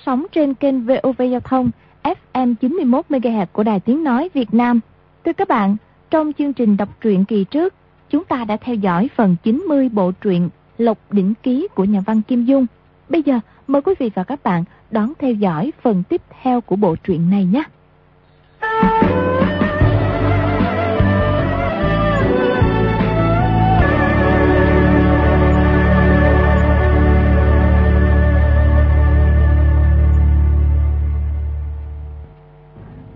[0.00, 1.70] phát sóng trên kênh VOV Giao thông
[2.02, 4.80] FM 91 MHz của Đài Tiếng nói Việt Nam.
[5.24, 5.76] Thưa các bạn,
[6.10, 7.74] trong chương trình đọc truyện kỳ trước,
[8.10, 12.22] chúng ta đã theo dõi phần 90 bộ truyện Lộc đỉnh ký của nhà văn
[12.22, 12.66] Kim Dung.
[13.08, 16.76] Bây giờ mời quý vị và các bạn đón theo dõi phần tiếp theo của
[16.76, 17.62] bộ truyện này nhé.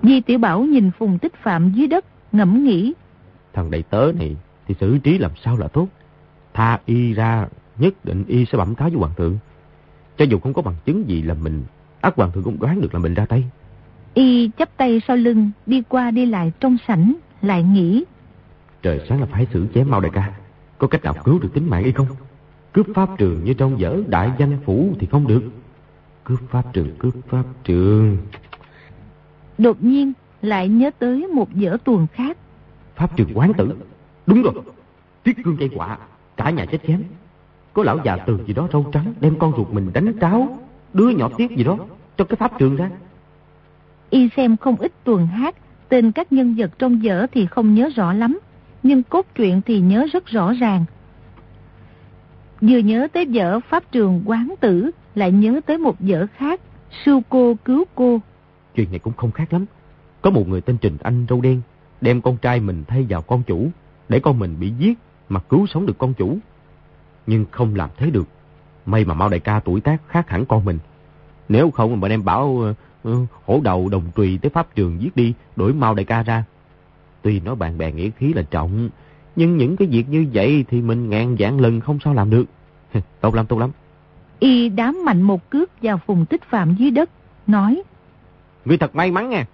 [0.04, 2.92] Di Tiểu Bảo nhìn Phùng Tích Phạm dưới đất, ngẫm nghĩ.
[3.52, 4.36] Thằng đầy tớ này
[4.66, 5.88] thì xử trí làm sao là tốt.
[6.54, 7.46] Tha y ra,
[7.78, 9.38] nhất định y sẽ bẩm cáo với hoàng thượng.
[10.18, 11.62] Cho dù không có bằng chứng gì là mình,
[12.00, 13.44] ác hoàng thượng cũng đoán được là mình ra tay.
[14.14, 18.04] Y chắp tay sau lưng, đi qua đi lại trong sảnh, lại nghĩ.
[18.82, 20.32] Trời sáng là phải xử chém mau đại ca.
[20.78, 22.06] Có cách nào cứu được tính mạng y không?
[22.72, 25.42] Cướp pháp trường như trong dở đại danh phủ thì không được.
[26.24, 28.16] Cướp pháp trường, cướp pháp trường.
[29.58, 32.36] Đột nhiên lại nhớ tới một dở tuồng khác.
[32.96, 33.74] Pháp trường quán tử.
[34.26, 34.54] Đúng rồi.
[35.22, 35.98] Tiết cương gây quả.
[36.36, 37.02] Cả nhà chết chém.
[37.72, 40.58] Có lão già từ gì đó râu trắng đem con ruột mình đánh tráo.
[40.92, 41.78] Đứa nhỏ tiết gì đó.
[42.16, 42.90] Trong cái pháp trường ra.
[44.10, 45.54] Y xem không ít tuần hát.
[45.88, 48.38] Tên các nhân vật trong dở thì không nhớ rõ lắm.
[48.82, 50.84] Nhưng cốt truyện thì nhớ rất rõ ràng.
[52.60, 54.90] Vừa nhớ tới dở pháp trường quán tử.
[55.14, 56.60] Lại nhớ tới một dở khác.
[57.04, 58.20] Sư cô cứu cô
[58.74, 59.64] Chuyện này cũng không khác lắm.
[60.22, 61.60] Có một người tên Trình Anh râu đen,
[62.00, 63.68] đem con trai mình thay vào con chủ,
[64.08, 66.38] để con mình bị giết mà cứu sống được con chủ.
[67.26, 68.28] Nhưng không làm thế được.
[68.86, 70.78] May mà Mao Đại ca tuổi tác khác hẳn con mình.
[71.48, 72.74] Nếu không mà đem bảo
[73.08, 76.44] uh, hổ đầu đồng trùy tới pháp trường giết đi, đổi Mao Đại ca ra.
[77.22, 78.90] Tuy nói bạn bè nghĩa khí là trọng,
[79.36, 82.44] nhưng những cái việc như vậy thì mình ngàn dạng lần không sao làm được.
[83.20, 83.70] tốt lắm, tốt lắm.
[84.38, 87.10] Y đám mạnh một cước vào phùng tích phạm dưới đất,
[87.46, 87.82] nói.
[88.64, 89.44] Ngươi thật may mắn nha.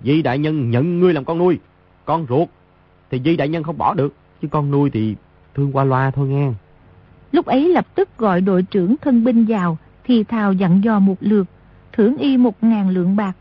[0.00, 1.58] Di đại nhân nhận ngươi làm con nuôi.
[2.04, 2.48] Con ruột
[3.10, 4.14] thì Di đại nhân không bỏ được.
[4.42, 5.16] Chứ con nuôi thì
[5.54, 6.52] thương qua loa thôi nghe.
[7.32, 9.78] Lúc ấy lập tức gọi đội trưởng thân binh vào.
[10.04, 11.44] Thì thào dặn dò một lượt.
[11.92, 13.32] Thưởng y một ngàn lượng bạc.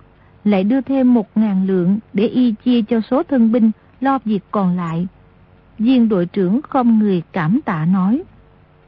[0.44, 3.72] Lại đưa thêm một ngàn lượng để y chia cho số thân binh
[4.02, 5.08] lo việc còn lại.
[5.80, 8.24] Viên đội trưởng không người cảm tạ nói.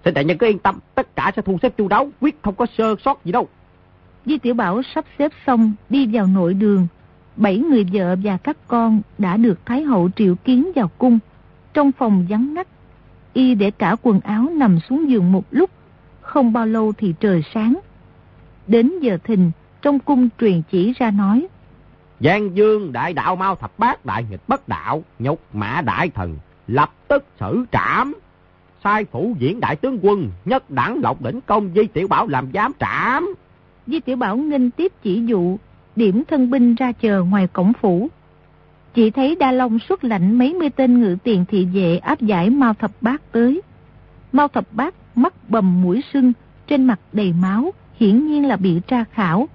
[0.05, 2.55] Xin đại nhân cứ yên tâm, tất cả sẽ thu xếp chu đáo, quyết không
[2.55, 3.47] có sơ sót gì đâu.
[4.25, 6.87] Di Tiểu Bảo sắp xếp xong đi vào nội đường.
[7.35, 11.19] Bảy người vợ và các con đã được Thái Hậu triệu kiến vào cung.
[11.73, 12.67] Trong phòng vắng ngắt,
[13.33, 15.69] y để cả quần áo nằm xuống giường một lúc.
[16.21, 17.79] Không bao lâu thì trời sáng.
[18.67, 19.51] Đến giờ thình,
[19.81, 21.47] trong cung truyền chỉ ra nói.
[22.19, 26.37] Giang Dương đại đạo mau thập bát đại nghịch bất đạo, nhục mã đại thần,
[26.67, 28.13] lập tức xử trảm.
[28.83, 32.47] Sai phủ diễn đại tướng quân, nhất đẳng lộc đỉnh công Di Tiểu Bảo làm
[32.53, 33.33] giám trảm.
[33.87, 35.57] Di Tiểu Bảo nghênh tiếp chỉ dụ,
[35.95, 38.07] điểm thân binh ra chờ ngoài cổng phủ.
[38.93, 42.49] Chỉ thấy Đa Long xuất lệnh mấy mươi tên ngự tiền thị vệ áp giải
[42.49, 43.61] Mao Thập Bát tới.
[44.31, 46.33] Mao Thập Bát mắt bầm mũi sưng,
[46.67, 49.47] trên mặt đầy máu, hiển nhiên là bị tra khảo.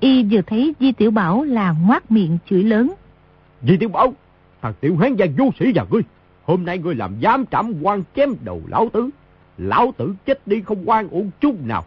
[0.00, 2.94] Y vừa thấy Di Tiểu Bảo là ngoát miệng chửi lớn.
[3.62, 4.14] Di Tiểu Bảo,
[4.62, 6.02] thằng Tiểu Hán gia vô sĩ và ngươi,
[6.44, 9.10] hôm nay ngươi làm giám trảm quan chém đầu lão tử.
[9.58, 11.84] Lão tử chết đi không quan uổng chút nào.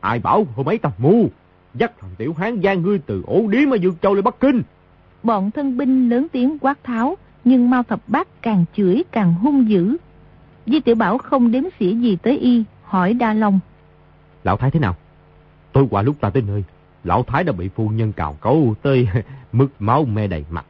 [0.00, 1.28] Ai bảo hôm ấy ta mù,
[1.74, 4.62] dắt thằng tiểu hán gian ngươi từ ổ điếm ở Dương Châu lên Bắc Kinh.
[5.22, 9.70] Bọn thân binh lớn tiếng quát tháo, nhưng Mao Thập Bát càng chửi càng hung
[9.70, 9.96] dữ.
[10.66, 13.60] Di Tiểu Bảo không đếm xỉa gì tới y, hỏi Đa Long.
[14.44, 14.96] Lão Thái thế nào?
[15.72, 16.64] Tôi qua lúc ta tới nơi,
[17.04, 19.08] Lão Thái đã bị phu nhân cào cấu tới
[19.52, 20.66] mức máu me đầy mặt.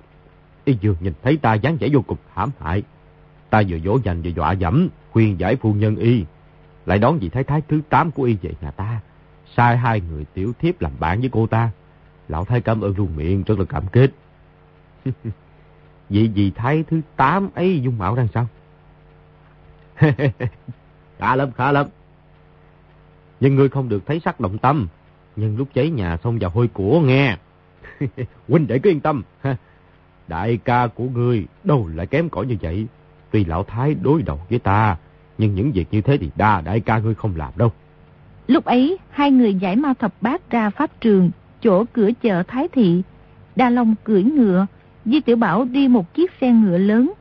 [0.64, 2.82] Y vừa nhìn thấy ta dáng vẻ vô cùng thảm hại.
[3.50, 6.24] Ta vừa dỗ dành vừa dọa dẫm, khuyên giải phu nhân y.
[6.86, 9.00] Lại đón vị thái thái thứ 8 của y về nhà ta
[9.56, 11.70] sai hai người tiểu thiếp làm bạn với cô ta.
[12.28, 14.10] Lão Thái cảm ơn luôn miệng, rất là cảm kết.
[16.10, 18.46] Vậy vì Thái thứ tám ấy dung mạo đang sao?
[21.18, 21.86] khá lắm, khá lắm.
[23.40, 24.88] Nhưng ngươi không được thấy sắc động tâm.
[25.36, 27.36] Nhưng lúc cháy nhà xong vào hôi của nghe.
[28.48, 29.22] Huynh để cứ yên tâm.
[30.28, 32.86] Đại ca của ngươi đâu lại kém cỏi như vậy.
[33.30, 34.96] Tuy lão Thái đối đầu với ta,
[35.38, 37.72] nhưng những việc như thế thì đa đại ca ngươi không làm đâu.
[38.46, 41.30] Lúc ấy, hai người giải ma thập bát ra pháp trường,
[41.62, 43.02] chỗ cửa chợ Thái Thị.
[43.56, 44.66] Đa Long cưỡi ngựa,
[45.04, 47.12] Di Tiểu Bảo đi một chiếc xe ngựa lớn.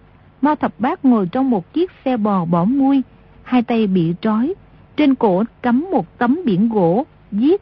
[0.42, 3.02] Mao thập bát ngồi trong một chiếc xe bò bỏ mui,
[3.44, 4.54] hai tay bị trói.
[4.98, 7.62] Trên cổ cắm một tấm biển gỗ, giết.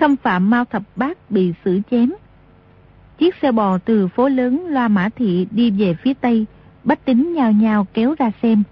[0.00, 2.12] Xâm phạm Mao thập bát bị xử chém.
[3.18, 6.46] Chiếc xe bò từ phố lớn Loa Mã Thị đi về phía tây,
[6.84, 8.62] bách tính nhào nhào kéo ra xem.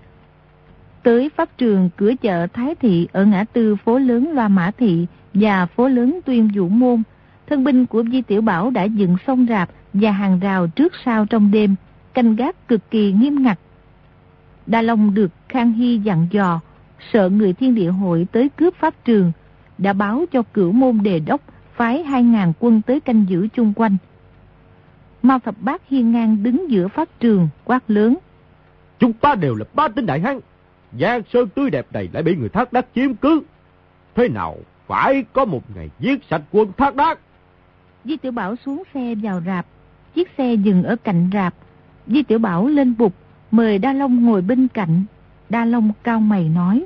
[1.03, 5.07] Tới pháp trường cửa chợ Thái Thị ở ngã tư phố lớn Loa Mã Thị
[5.35, 7.03] và phố lớn Tuyên Vũ Môn,
[7.47, 11.27] thân binh của Di Tiểu Bảo đã dựng sông rạp và hàng rào trước sau
[11.27, 11.75] trong đêm,
[12.15, 13.59] canh gác cực kỳ nghiêm ngặt.
[14.67, 16.61] Đa Long được Khang Hy dặn dò,
[17.13, 19.33] sợ người thiên địa hội tới cướp pháp trường,
[19.79, 21.41] đã báo cho cửu môn đề đốc
[21.75, 23.97] phái 2.000 quân tới canh giữ chung quanh.
[25.23, 28.19] Mao Thập Bác hiên ngang đứng giữa pháp trường, quát lớn.
[28.99, 30.41] Chúng ta đều là ba tên đại hán,
[31.01, 33.43] Giang Sơn tươi đẹp này lại bị người thác đắc chiếm cứ.
[34.15, 34.57] Thế nào
[34.87, 37.19] phải có một ngày giết sạch quân thác đắc.
[38.05, 39.67] Di Tiểu Bảo xuống xe vào rạp,
[40.15, 41.55] chiếc xe dừng ở cạnh rạp.
[42.07, 43.15] Di Tiểu Bảo lên bục,
[43.51, 45.05] mời Đa Long ngồi bên cạnh.
[45.49, 46.85] Đa Long cao mày nói.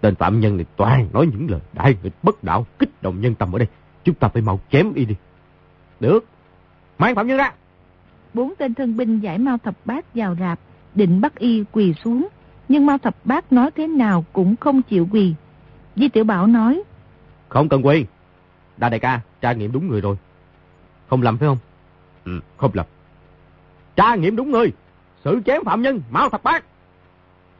[0.00, 3.34] Tên phạm nhân này toàn nói những lời đại nghịch bất đạo, kích động nhân
[3.34, 3.68] tâm ở đây.
[4.04, 5.14] Chúng ta phải mau chém y đi.
[6.00, 6.24] Được,
[6.98, 7.52] mang phạm nhân ra.
[8.34, 10.60] Bốn tên thân binh giải mau thập bát vào rạp,
[10.94, 12.28] định bắt y quỳ xuống.
[12.68, 15.34] Nhưng mau thập bát nói thế nào cũng không chịu quỳ.
[15.96, 16.82] Di Tiểu Bảo nói.
[17.48, 18.06] Không cần quỳ.
[18.76, 20.16] Đa đại ca, tra nghiệm đúng người rồi.
[21.10, 21.58] Không lầm phải không?
[22.24, 22.86] Ừ, không lầm.
[23.96, 24.72] Tra nghiệm đúng người.
[25.24, 26.64] Sự chém phạm nhân, mau thập bát.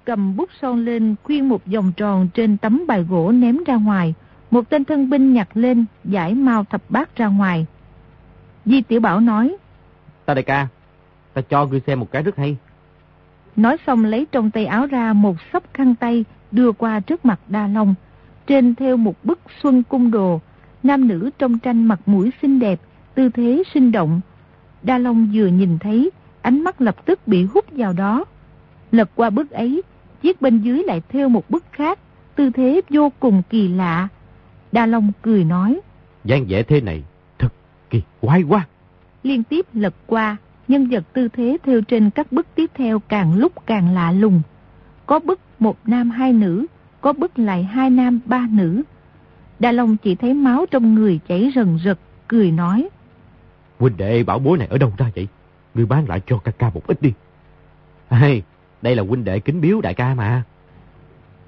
[0.05, 4.15] Cầm bút son lên khuyên một vòng tròn trên tấm bài gỗ ném ra ngoài.
[4.51, 7.67] Một tên thân binh nhặt lên, giải mau thập bát ra ngoài.
[8.65, 9.56] Di Tiểu Bảo nói.
[10.25, 10.69] Ta đại ca,
[11.35, 12.56] ta cho ngươi xem một cái rất hay.
[13.56, 17.41] Nói xong lấy trong tay áo ra một sấp khăn tay đưa qua trước mặt
[17.49, 17.95] Đa Long.
[18.47, 20.41] Trên theo một bức xuân cung đồ,
[20.83, 22.81] nam nữ trong tranh mặt mũi xinh đẹp,
[23.15, 24.21] tư thế sinh động.
[24.83, 26.11] Đa Long vừa nhìn thấy,
[26.43, 28.25] ánh mắt lập tức bị hút vào đó.
[28.93, 29.83] Lật qua bức ấy,
[30.23, 31.99] chiếc bên dưới lại theo một bức khác,
[32.35, 34.09] tư thế vô cùng kỳ lạ.
[34.73, 35.81] Đa Long cười nói.
[36.25, 37.03] dáng vẻ thế này,
[37.39, 37.53] thật
[37.91, 38.67] kỳ quái quá.
[39.23, 40.37] Liên tiếp lật qua,
[40.69, 44.43] nhân vật tư thế theo trên các bức tiếp theo càng lúc càng lạ lùng.
[45.06, 46.66] Có bức một nam hai nữ,
[47.00, 48.82] có bức lại hai nam ba nữ.
[49.58, 52.88] Đa Long chỉ thấy máu trong người chảy rần rật, cười nói.
[53.78, 55.28] Huynh đệ bảo bối này ở đâu ra vậy?
[55.75, 57.12] Ngươi bán lại cho ca ca một ít đi.
[58.10, 58.43] Hey,
[58.82, 60.43] đây là huynh đệ kính biếu đại ca mà.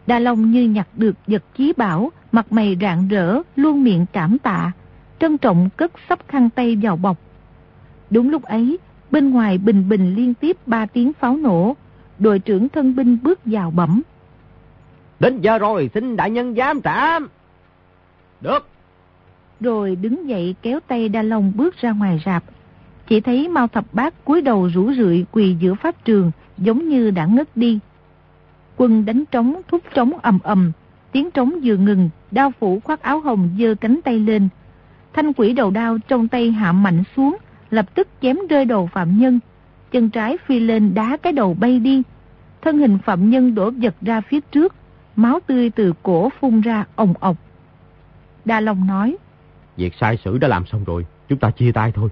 [0.06, 4.38] Đa Long như nhặt được vật chí bảo, mặt mày rạng rỡ, luôn miệng cảm
[4.38, 4.72] tạ,
[5.20, 7.16] trân trọng cất sắp khăn tay vào bọc.
[8.10, 8.78] Đúng lúc ấy,
[9.10, 11.76] bên ngoài bình bình liên tiếp ba tiếng pháo nổ,
[12.18, 14.02] đội trưởng thân binh bước vào bẩm.
[15.20, 17.28] Đến giờ rồi, xin đại nhân giám trảm.
[18.40, 18.68] Được.
[19.60, 22.44] Rồi đứng dậy kéo tay Đa Long bước ra ngoài rạp.
[23.08, 27.10] Chỉ thấy Mao Thập Bát cúi đầu rủ rượi quỳ giữa pháp trường, giống như
[27.10, 27.78] đã ngất đi.
[28.76, 30.72] Quân đánh trống, thúc trống ầm ầm,
[31.12, 34.48] tiếng trống vừa ngừng, đao phủ khoác áo hồng dơ cánh tay lên.
[35.12, 37.36] Thanh quỷ đầu đao trong tay hạ mạnh xuống,
[37.70, 39.40] lập tức chém rơi đầu phạm nhân.
[39.90, 42.02] Chân trái phi lên đá cái đầu bay đi.
[42.62, 44.74] Thân hình phạm nhân đổ giật ra phía trước,
[45.16, 47.36] máu tươi từ cổ phun ra ồng ọc.
[48.44, 49.16] Đa Long nói,
[49.76, 52.08] Việc sai sử đã làm xong rồi, chúng ta chia tay thôi.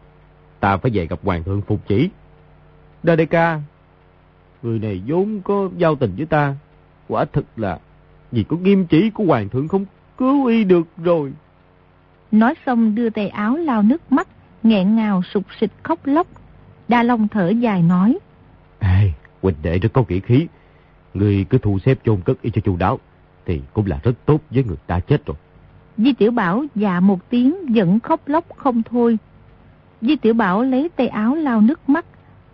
[0.60, 2.10] Ta phải về gặp Hoàng thượng phục chỉ.
[3.02, 3.60] Đa Đại ca,
[4.62, 6.54] người này vốn có giao tình với ta.
[7.08, 7.79] Quả thực là
[8.32, 9.84] vì có nghiêm chỉ của Hoàng thượng không
[10.19, 11.32] cứu y được rồi.
[12.32, 14.29] Nói xong đưa tay áo lao nước mắt,
[14.64, 16.26] nghẹn ngào sụt sịch khóc lóc.
[16.88, 18.18] Đa Long thở dài nói.
[18.78, 20.46] Ê, huynh đệ rất có kỹ khí.
[21.14, 22.98] Người cứ thu xếp chôn cất y cho chu đáo,
[23.46, 25.36] thì cũng là rất tốt với người ta chết rồi.
[25.96, 29.18] Di Tiểu Bảo dạ một tiếng vẫn khóc lóc không thôi.
[30.00, 32.06] Di Tiểu Bảo lấy tay áo lau nước mắt.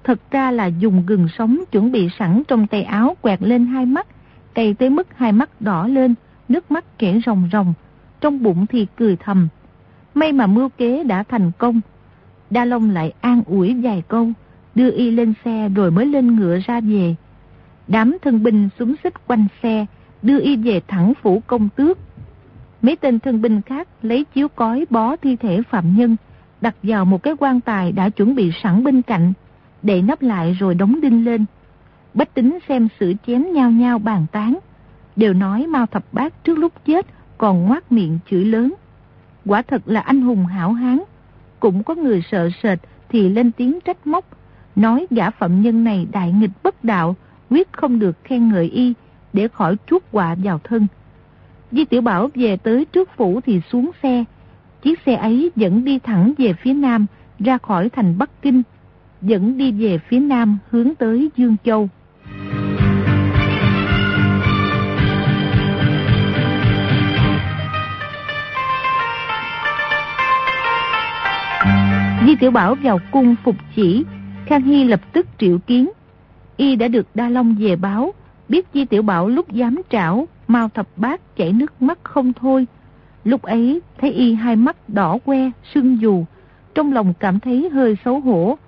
[0.04, 3.86] Thật ra là dùng gừng sống chuẩn bị sẵn trong tay áo quẹt lên hai
[3.86, 4.06] mắt,
[4.54, 6.14] cay tới mức hai mắt đỏ lên,
[6.48, 7.74] nước mắt kẻ ròng ròng.
[8.20, 9.48] Trong bụng thì cười thầm.
[10.14, 11.80] May mà mưu kế đã thành công.
[12.50, 14.28] Đa Long lại an ủi vài câu,
[14.74, 17.14] đưa y lên xe rồi mới lên ngựa ra về.
[17.88, 19.86] Đám thân binh súng xích quanh xe,
[20.22, 21.98] đưa y về thẳng phủ công tước.
[22.82, 26.16] Mấy tên thân binh khác lấy chiếu cói bó thi thể phạm nhân,
[26.60, 29.32] đặt vào một cái quan tài đã chuẩn bị sẵn bên cạnh,
[29.82, 31.44] để nắp lại rồi đóng đinh lên.
[32.14, 34.58] Bách tính xem sự chém nhau nhau bàn tán,
[35.16, 37.06] đều nói Mao Thập Bát trước lúc chết
[37.38, 38.74] còn ngoác miệng chửi lớn.
[39.46, 40.98] Quả thật là anh hùng hảo hán,
[41.60, 44.24] cũng có người sợ sệt thì lên tiếng trách móc,
[44.76, 47.16] nói gã phạm nhân này đại nghịch bất đạo,
[47.50, 48.94] quyết không được khen ngợi y
[49.32, 50.86] để khỏi chuốt họa vào thân.
[51.72, 54.24] Di Tiểu Bảo về tới trước phủ thì xuống xe.
[54.82, 57.06] Chiếc xe ấy dẫn đi thẳng về phía nam,
[57.38, 58.62] ra khỏi thành Bắc Kinh,
[59.22, 61.88] dẫn đi về phía nam hướng tới Dương Châu.
[72.26, 74.04] Di Tiểu Bảo vào cung phục chỉ,
[74.46, 75.90] Khang Hy lập tức triệu kiến.
[76.56, 78.14] Y đã được Đa Long về báo,
[78.48, 82.66] Biết Di Tiểu Bảo lúc dám trảo, mau Thập Bát chảy nước mắt không thôi.
[83.24, 86.24] Lúc ấy thấy y hai mắt đỏ que, sưng dù,
[86.74, 88.58] trong lòng cảm thấy hơi xấu hổ.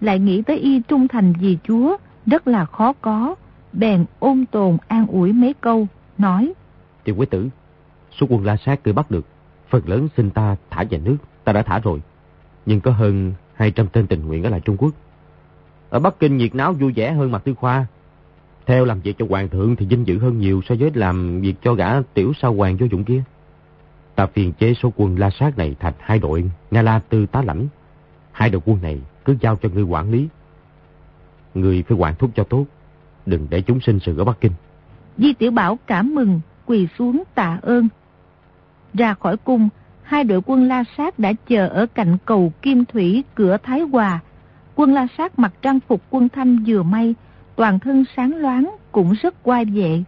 [0.00, 1.96] Lại nghĩ tới y trung thành vì Chúa,
[2.26, 3.34] rất là khó có.
[3.72, 5.86] Bèn ôn tồn an ủi mấy câu,
[6.18, 6.52] nói.
[7.04, 7.48] Tiểu quý tử,
[8.20, 9.26] số quân la sát cứ bắt được,
[9.68, 12.00] phần lớn xin ta thả về nước, ta đã thả rồi.
[12.66, 14.90] Nhưng có hơn 200 tên tình nguyện ở lại Trung Quốc.
[15.90, 17.86] Ở Bắc Kinh nhiệt náo vui vẻ hơn mặt tư khoa.
[18.66, 21.54] Theo làm việc cho hoàng thượng thì vinh dự hơn nhiều so với làm việc
[21.62, 23.22] cho gã tiểu sao hoàng vô dụng kia.
[24.14, 27.42] Ta phiền chế số quân la sát này thành hai đội Nga La Tư tá
[27.42, 27.66] lãnh.
[28.32, 30.28] Hai đội quân này cứ giao cho ngươi quản lý.
[31.54, 32.66] Ngươi phải quản thúc cho tốt,
[33.26, 34.52] đừng để chúng sinh sự ở Bắc Kinh.
[35.16, 37.88] Di Tiểu Bảo cảm mừng, quỳ xuống tạ ơn.
[38.94, 39.68] Ra khỏi cung,
[40.04, 44.20] hai đội quân La Sát đã chờ ở cạnh cầu Kim Thủy cửa Thái Hòa.
[44.74, 47.14] Quân La Sát mặc trang phục quân thanh vừa may,
[47.56, 50.02] toàn thân sáng loáng, cũng rất quai vệ.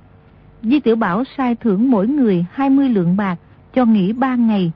[0.62, 3.36] Di Tiểu Bảo sai thưởng mỗi người 20 lượng bạc,
[3.74, 4.72] cho nghỉ ba ngày.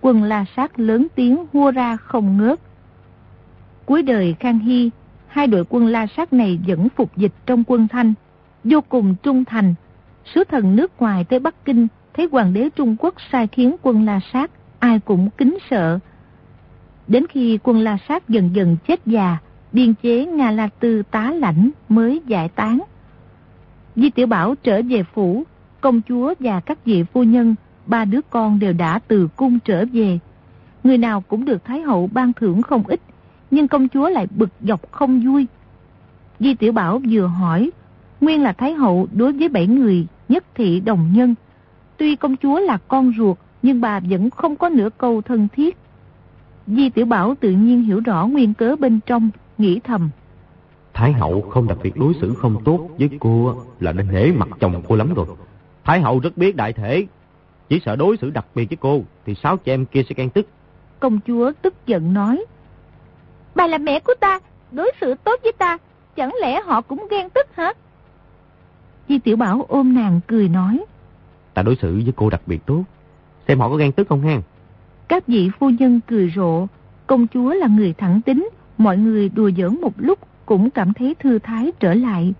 [0.00, 2.60] Quân La Sát lớn tiếng hua ra không ngớt.
[3.86, 4.90] Cuối đời Khang Hy,
[5.26, 8.14] hai đội quân La Sát này vẫn phục dịch trong quân Thanh,
[8.64, 9.74] vô cùng trung thành.
[10.34, 11.88] Sứ thần nước ngoài tới Bắc Kinh
[12.18, 15.98] thấy hoàng đế Trung Quốc sai khiến quân La Sát, ai cũng kính sợ.
[17.08, 19.38] Đến khi quân La Sát dần dần chết già,
[19.72, 22.78] biên chế Nga La Tư tá lãnh mới giải tán.
[23.96, 25.44] Di Tiểu Bảo trở về phủ,
[25.80, 27.54] công chúa và các vị phu nhân
[27.86, 30.18] ba đứa con đều đã từ cung trở về.
[30.84, 33.00] Người nào cũng được Thái Hậu ban thưởng không ít,
[33.50, 35.46] nhưng công chúa lại bực dọc không vui.
[36.40, 37.70] Di Tiểu Bảo vừa hỏi,
[38.20, 41.34] nguyên là Thái Hậu đối với bảy người nhất thị đồng nhân.
[41.98, 45.76] Tuy công chúa là con ruột, nhưng bà vẫn không có nửa câu thân thiết.
[46.66, 50.10] Di Tiểu Bảo tự nhiên hiểu rõ nguyên cớ bên trong, nghĩ thầm.
[50.94, 54.48] Thái Hậu không đặc biệt đối xử không tốt với cô là nên nể mặt
[54.60, 55.26] chồng cô lắm rồi.
[55.84, 57.06] Thái Hậu rất biết đại thể,
[57.68, 60.30] chỉ sợ đối xử đặc biệt với cô Thì sáu chị em kia sẽ ghen
[60.30, 60.46] tức
[61.00, 62.44] Công chúa tức giận nói
[63.54, 64.38] Bà là mẹ của ta
[64.70, 65.78] Đối xử tốt với ta
[66.16, 67.72] Chẳng lẽ họ cũng ghen tức hả
[69.08, 70.84] Di Tiểu Bảo ôm nàng cười nói
[71.58, 72.82] Ta đối xử với cô đặc biệt tốt
[73.48, 74.40] Xem họ có ghen tức không ha
[75.08, 76.66] Các vị phu nhân cười rộ
[77.06, 78.48] Công chúa là người thẳng tính
[78.78, 82.34] Mọi người đùa giỡn một lúc Cũng cảm thấy thư thái trở lại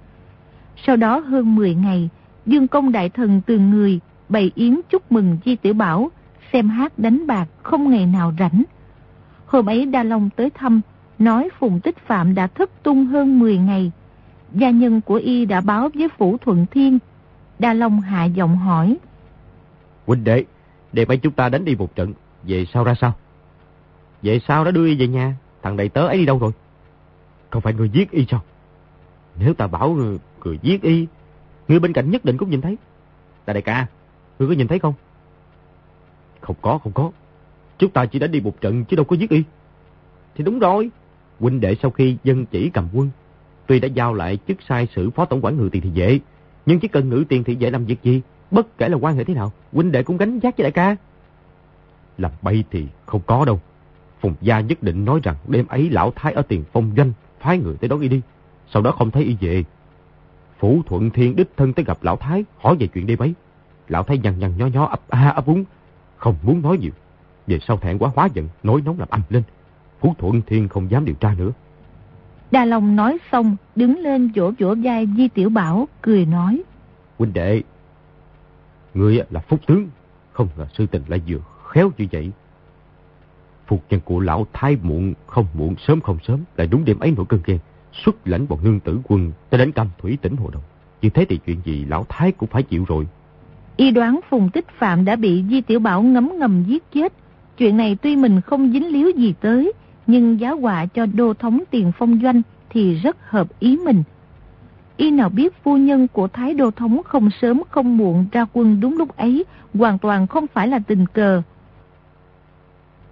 [0.86, 2.08] Sau đó hơn 10 ngày
[2.46, 6.10] Dương công đại thần từ người bày yến chúc mừng Di Tiểu Bảo,
[6.52, 8.62] xem hát đánh bạc không ngày nào rảnh.
[9.46, 10.80] Hôm ấy Đa Long tới thăm,
[11.18, 13.92] nói Phùng Tích Phạm đã thất tung hơn 10 ngày.
[14.52, 16.98] Gia nhân của y đã báo với Phủ Thuận Thiên.
[17.58, 18.96] Đa Long hạ giọng hỏi.
[20.08, 20.44] Huynh đệ,
[20.92, 22.12] để mấy chúng ta đánh đi một trận,
[22.42, 23.14] về sau ra sao?
[24.22, 26.50] Về sao đã đưa y về nhà, thằng đầy tớ ấy đi đâu rồi?
[27.50, 28.42] Không phải người giết y sao?
[29.38, 31.06] Nếu ta bảo người, người giết y,
[31.68, 32.76] người bên cạnh nhất định cũng nhìn thấy.
[33.44, 33.86] Ta đại ca,
[34.38, 34.94] Ngươi có nhìn thấy không?
[36.40, 37.10] Không có, không có.
[37.78, 39.42] Chúng ta chỉ đánh đi một trận chứ đâu có giết y.
[40.34, 40.90] Thì đúng rồi.
[41.40, 43.10] Huynh đệ sau khi dân chỉ cầm quân,
[43.66, 46.20] tuy đã giao lại chức sai sử phó tổng quản ngự tiền thị vệ,
[46.66, 49.24] nhưng chỉ cần ngự tiền thị vệ làm việc gì, bất kể là quan hệ
[49.24, 50.96] thế nào, huynh đệ cũng gánh giác với đại ca.
[52.18, 53.60] Làm bay thì không có đâu.
[54.20, 57.58] Phùng gia nhất định nói rằng đêm ấy lão thái ở tiền phong doanh phái
[57.58, 58.20] người tới đón y đi,
[58.72, 59.64] sau đó không thấy y về.
[60.58, 63.34] Phủ Thuận Thiên đích thân tới gặp lão thái hỏi về chuyện đêm ấy.
[63.88, 65.64] Lão thấy nhằn nhằn nhó nhó ấp a ấp úng,
[66.16, 66.92] không muốn nói nhiều.
[67.46, 69.42] Về sau thẹn quá hóa giận, nổi nóng làm âm lên.
[70.00, 71.50] Phú Thuận Thiên không dám điều tra nữa.
[72.50, 76.62] Đà Long nói xong, đứng lên vỗ vỗ vai Di Tiểu Bảo, cười nói.
[77.18, 77.62] Huynh đệ,
[78.94, 79.88] người là phúc tướng,
[80.32, 82.30] không ngờ sư tình lại vừa khéo như vậy.
[83.66, 87.10] Phục nhân của lão thái muộn, không muộn, sớm không sớm, lại đúng đêm ấy
[87.16, 87.58] nổi cơn ghen,
[87.92, 90.62] xuất lãnh bọn nương tử quân tới đánh cam thủy tỉnh hồ đồng.
[91.02, 93.06] Như thế thì chuyện gì lão thái cũng phải chịu rồi.
[93.76, 97.12] Y đoán Phùng Tích Phạm đã bị Di Tiểu Bảo ngấm ngầm giết chết.
[97.58, 99.72] Chuyện này tuy mình không dính líu gì tới,
[100.06, 104.02] nhưng giá họa cho đô thống tiền phong doanh thì rất hợp ý mình.
[104.98, 108.80] Y nào biết phu nhân của Thái Đô Thống không sớm không muộn ra quân
[108.80, 111.42] đúng lúc ấy, hoàn toàn không phải là tình cờ.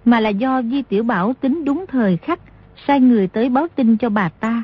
[0.05, 2.39] Mà là do Di Tiểu Bảo tính đúng thời khắc,
[2.87, 4.63] sai người tới báo tin cho bà ta.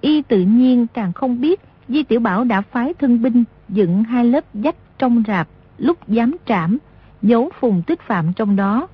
[0.00, 4.24] Y tự nhiên càng không biết Di Tiểu Bảo đã phái thân binh dựng hai
[4.24, 6.78] lớp dách trong rạp lúc dám trảm,
[7.22, 8.88] giấu phùng tích phạm trong đó.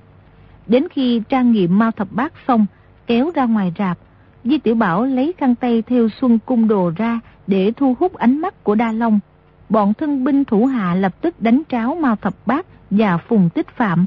[0.67, 2.65] Đến khi trang nghiệm mau thập bát xong,
[3.07, 3.97] kéo ra ngoài rạp,
[4.43, 8.41] Di Tiểu Bảo lấy khăn tay theo xuân cung đồ ra để thu hút ánh
[8.41, 9.19] mắt của Đa Long.
[9.69, 13.67] Bọn thân binh thủ hạ lập tức đánh tráo Mao Thập Bát và Phùng Tích
[13.67, 14.05] Phạm.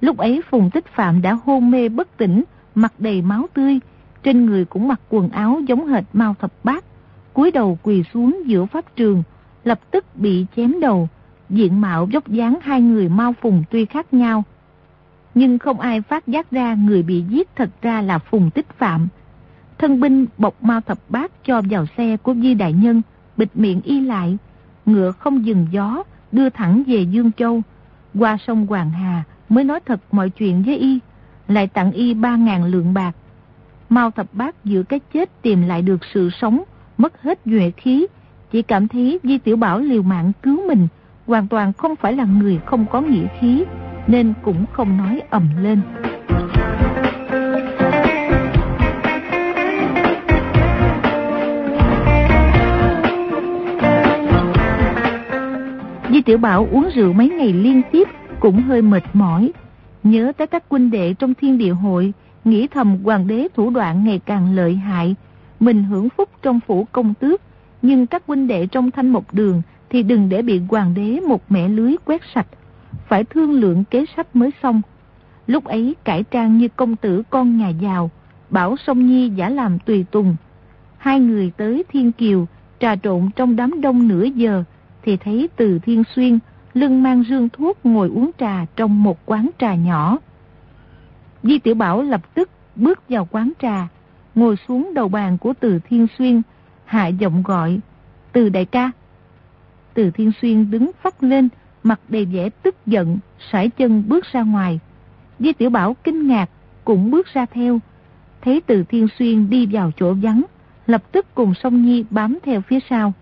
[0.00, 2.44] Lúc ấy Phùng Tích Phạm đã hôn mê bất tỉnh,
[2.74, 3.80] mặt đầy máu tươi,
[4.22, 6.84] trên người cũng mặc quần áo giống hệt Mao Thập Bát.
[7.32, 9.22] cúi đầu quỳ xuống giữa pháp trường,
[9.64, 11.08] lập tức bị chém đầu.
[11.50, 14.44] Diện mạo dốc dáng hai người mao phùng tuy khác nhau.
[15.34, 19.08] Nhưng không ai phát giác ra người bị giết thật ra là Phùng Tích Phạm.
[19.78, 23.02] Thân binh bọc ma thập bát cho vào xe của Di Đại Nhân,
[23.36, 24.38] bịt miệng y lại.
[24.86, 27.62] Ngựa không dừng gió, đưa thẳng về Dương Châu.
[28.18, 30.98] Qua sông Hoàng Hà mới nói thật mọi chuyện với y,
[31.48, 33.12] lại tặng y ba ngàn lượng bạc.
[33.88, 36.62] Mao thập bát giữa cái chết tìm lại được sự sống,
[36.98, 38.06] mất hết nhuệ khí,
[38.50, 40.88] chỉ cảm thấy Di Tiểu Bảo liều mạng cứu mình,
[41.26, 43.64] hoàn toàn không phải là người không có nghĩa khí,
[44.06, 45.80] nên cũng không nói ầm lên.
[56.18, 58.08] Di Tiểu Bảo uống rượu mấy ngày liên tiếp
[58.40, 59.52] cũng hơi mệt mỏi.
[60.02, 62.12] Nhớ tới các quân đệ trong thiên địa hội,
[62.44, 65.16] nghĩ thầm hoàng đế thủ đoạn ngày càng lợi hại.
[65.60, 67.40] Mình hưởng phúc trong phủ công tước,
[67.82, 71.42] nhưng các quân đệ trong thanh một đường thì đừng để bị hoàng đế một
[71.48, 72.46] mẻ lưới quét sạch.
[73.08, 74.82] Phải thương lượng kế sách mới xong.
[75.46, 78.10] Lúc ấy cải trang như công tử con nhà giàu,
[78.50, 80.36] bảo sông Nhi giả làm tùy tùng.
[80.96, 82.46] Hai người tới Thiên Kiều,
[82.80, 84.64] trà trộn trong đám đông nửa giờ,
[85.08, 86.38] thì thấy từ Thiên Xuyên
[86.74, 90.18] lưng mang rương thuốc ngồi uống trà trong một quán trà nhỏ.
[91.42, 93.88] Di Tiểu Bảo lập tức bước vào quán trà,
[94.34, 96.42] ngồi xuống đầu bàn của Từ Thiên Xuyên,
[96.84, 97.80] hạ giọng gọi,
[98.32, 98.90] Từ đại ca.
[99.94, 101.48] Từ Thiên Xuyên đứng phát lên,
[101.82, 103.18] mặt đầy vẻ tức giận,
[103.52, 104.80] sải chân bước ra ngoài.
[105.38, 106.50] Di Tiểu Bảo kinh ngạc,
[106.84, 107.78] cũng bước ra theo.
[108.40, 110.42] Thấy Từ Thiên Xuyên đi vào chỗ vắng,
[110.86, 113.12] lập tức cùng Song Nhi bám theo phía sau.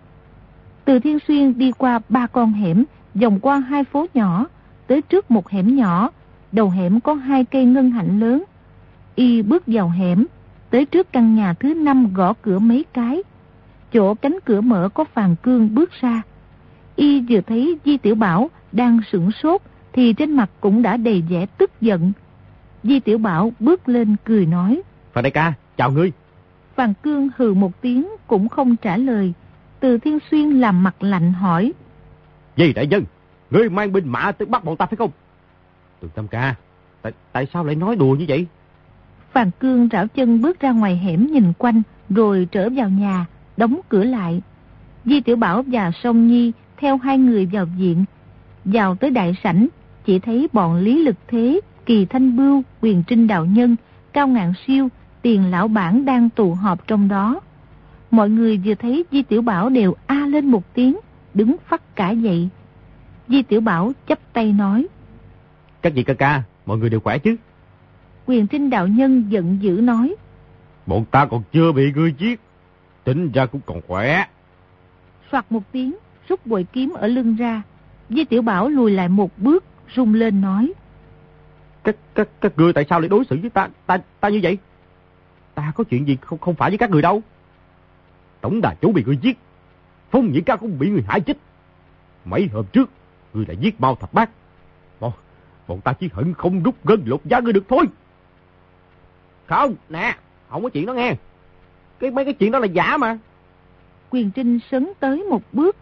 [0.87, 2.83] Từ Thiên Xuyên đi qua ba con hẻm,
[3.15, 4.45] vòng qua hai phố nhỏ,
[4.87, 6.09] tới trước một hẻm nhỏ,
[6.51, 8.43] đầu hẻm có hai cây ngân hạnh lớn.
[9.15, 10.25] Y bước vào hẻm,
[10.69, 13.23] tới trước căn nhà thứ năm gõ cửa mấy cái.
[13.93, 16.21] Chỗ cánh cửa mở có Phàn Cương bước ra.
[16.95, 19.61] Y vừa thấy Di Tiểu Bảo đang sửng sốt
[19.93, 22.11] thì trên mặt cũng đã đầy vẻ tức giận.
[22.83, 24.81] Di Tiểu Bảo bước lên cười nói.
[25.13, 26.11] Phàn đại ca, chào ngươi.
[26.75, 29.33] Phàn Cương hừ một tiếng cũng không trả lời.
[29.79, 31.73] Từ Thiên Xuyên làm mặt lạnh hỏi.
[32.55, 33.03] Gì đại dân,
[33.51, 35.11] ngươi mang binh mã tới bắt bọn ta phải không?
[35.99, 36.55] Tường Tâm ca,
[37.01, 38.47] tại, tại sao lại nói đùa như vậy?
[39.31, 43.25] Phàn Cương rảo chân bước ra ngoài hẻm nhìn quanh, rồi trở vào nhà,
[43.57, 44.41] đóng cửa lại.
[45.05, 48.05] Di Tiểu Bảo và Song Nhi theo hai người vào viện.
[48.65, 49.67] Vào tới đại sảnh,
[50.05, 53.75] chỉ thấy bọn Lý Lực Thế, Kỳ Thanh Bưu, Quyền Trinh Đạo Nhân,
[54.13, 54.87] Cao Ngạn Siêu,
[55.21, 57.39] Tiền Lão Bản đang tụ họp trong đó.
[58.11, 60.97] Mọi người vừa thấy Di Tiểu Bảo đều a lên một tiếng,
[61.33, 62.49] đứng phát cả dậy.
[63.27, 64.87] Di Tiểu Bảo chấp tay nói.
[65.81, 67.35] Các vị ca ca, mọi người đều khỏe chứ?
[68.25, 70.15] Quyền trinh đạo nhân giận dữ nói.
[70.85, 72.39] Bọn ta còn chưa bị ngươi giết,
[73.03, 74.25] tính ra cũng còn khỏe.
[75.31, 75.95] Soạt một tiếng,
[76.29, 77.61] rút bội kiếm ở lưng ra.
[78.09, 79.63] Di Tiểu Bảo lùi lại một bước,
[79.95, 80.73] rung lên nói.
[81.83, 84.57] Các, các, các ngươi tại sao lại đối xử với ta, ta, ta như vậy?
[85.55, 87.21] Ta có chuyện gì không, không phải với các người đâu.
[88.41, 89.37] Tổng đà chủ bị người giết,
[90.11, 91.37] Phong Nhĩ Ca cũng bị người hại chết.
[92.25, 92.89] Mấy hôm trước,
[93.33, 94.29] người đã giết bao thập bát.
[94.99, 95.11] Bọn,
[95.67, 97.85] bọn ta chỉ hận không rút gân lột da người được thôi.
[99.45, 100.15] Không, nè,
[100.49, 101.15] không có chuyện đó nghe.
[101.99, 103.17] Cái mấy cái chuyện đó là giả mà.
[104.09, 105.75] Quyền Trinh sấn tới một bước,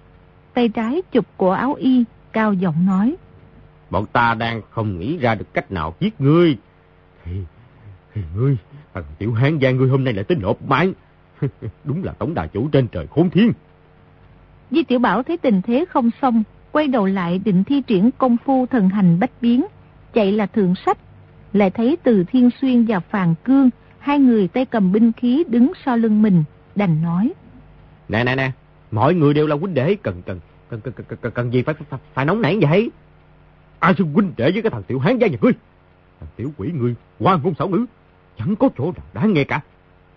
[0.54, 3.16] tay trái chụp cổ áo y, cao giọng nói.
[3.90, 6.58] Bọn ta đang không nghĩ ra được cách nào giết ngươi.
[7.24, 7.32] Thì,
[8.14, 8.58] thì ngươi,
[8.94, 10.94] thằng tiểu hán gia ngươi hôm nay lại tính nộp mạng.
[11.84, 13.52] Đúng là tổng đà chủ trên trời khốn thiên.
[14.72, 18.38] Di Tiểu Bảo thấy tình thế không xong, quay đầu lại định thi triển công
[18.46, 19.66] phu thần hành bách biến,
[20.14, 20.98] chạy là thượng sách.
[21.54, 23.70] Lại thấy từ Thiên Xuyên và Phàn Cương,
[24.00, 26.44] hai người tay cầm binh khí đứng sau lưng mình,
[26.76, 27.34] đành nói.
[28.10, 28.52] Nè nè nè,
[28.92, 31.76] mọi người đều là huynh đệ, cần cần cần cần cần, cần, cần gì phải,
[31.90, 32.92] phải phải nóng nảy vậy?
[33.80, 35.52] Ai xưng huynh đệ với cái thằng tiểu hán gia nhà ngươi?
[36.20, 37.86] Thằng tiểu quỷ ngươi, quan ngôn xảo ngữ,
[38.38, 39.62] chẳng có chỗ nào đáng nghe cả.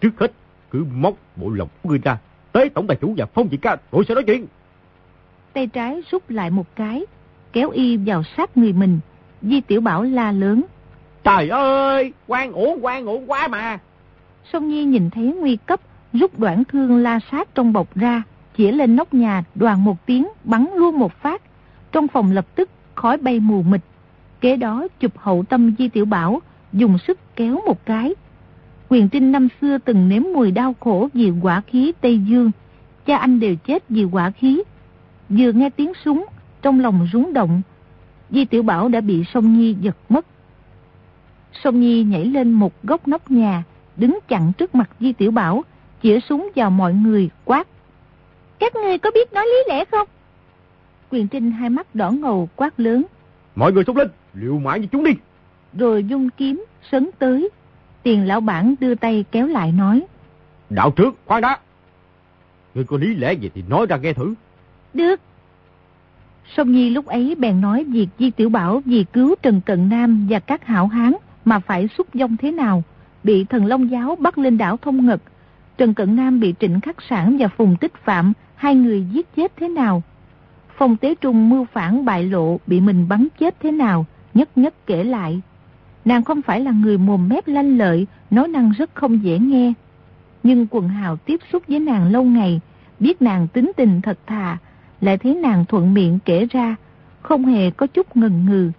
[0.01, 0.33] Trước hết,
[0.71, 2.19] cứ móc bộ lòng của ngươi ra,
[2.53, 4.47] tới tổng tài chủ và phong vị ca, rồi sẽ nói chuyện.
[5.53, 7.07] Tay trái rút lại một cái,
[7.53, 9.01] kéo y vào sát người mình.
[9.43, 10.63] Di Tiểu Bảo la lớn.
[11.25, 13.79] Trời ơi, quan ổn, quan ổn quá mà.
[14.53, 15.81] Song Nhi nhìn thấy nguy cấp,
[16.13, 18.23] rút đoạn thương la sát trong bọc ra,
[18.57, 21.43] chỉ lên nóc nhà đoàn một tiếng bắn luôn một phát.
[21.93, 23.81] Trong phòng lập tức khói bay mù mịt.
[24.41, 28.15] Kế đó chụp hậu tâm Di Tiểu Bảo, dùng sức kéo một cái.
[28.89, 32.51] Quyền Trinh năm xưa từng nếm mùi đau khổ vì quả khí Tây Dương.
[33.07, 34.63] Cha anh đều chết vì quả khí.
[35.29, 36.27] Vừa nghe tiếng súng,
[36.63, 37.63] trong lòng rúng động.
[38.31, 40.27] Di Tiểu Bảo đã bị Song Nhi giật mất.
[41.65, 43.65] Song Nhi nhảy lên một góc nóc nhà,
[43.97, 45.65] đứng chặn trước mặt Di Tiểu Bảo,
[46.03, 47.69] chĩa súng vào mọi người, quát.
[48.59, 50.09] Các ngươi có biết nói lý lẽ không?
[51.11, 53.05] Quyền Trinh hai mắt đỏ ngầu quát lớn.
[53.57, 55.13] Mọi người xông lên, liều mãi với chúng đi.
[55.79, 57.49] Rồi dung kiếm, sấn tới.
[58.09, 60.03] Tiền lão bản đưa tay kéo lại nói.
[60.71, 61.59] Đạo trước, khoan đã.
[62.75, 64.35] Ngươi có lý lẽ gì thì nói ra nghe thử.
[64.95, 65.21] Được.
[66.57, 70.27] Sông Nhi lúc ấy bèn nói việc Di Tiểu Bảo vì cứu Trần Cận Nam
[70.31, 71.13] và các hảo hán
[71.45, 72.83] mà phải xúc dông thế nào,
[73.25, 75.21] bị thần Long Giáo bắt lên đảo Thông Ngật.
[75.79, 79.53] Trần Cận Nam bị Trịnh Khắc Sản và Phùng Tích Phạm, hai người giết chết
[79.57, 80.03] thế nào.
[80.77, 84.87] Phong Tế Trung mưu phản bại lộ bị mình bắn chết thế nào, nhất nhất
[84.87, 85.41] kể lại.
[86.09, 89.73] Nàng không phải là người mồm mép lanh lợi, nói năng rất không dễ nghe.
[90.43, 92.61] Nhưng quần hào tiếp xúc với nàng lâu ngày,
[93.01, 94.59] biết nàng tính tình thật thà,
[95.01, 96.77] lại thấy nàng thuận miệng kể ra,
[97.23, 98.71] không hề có chút ngần ngừ.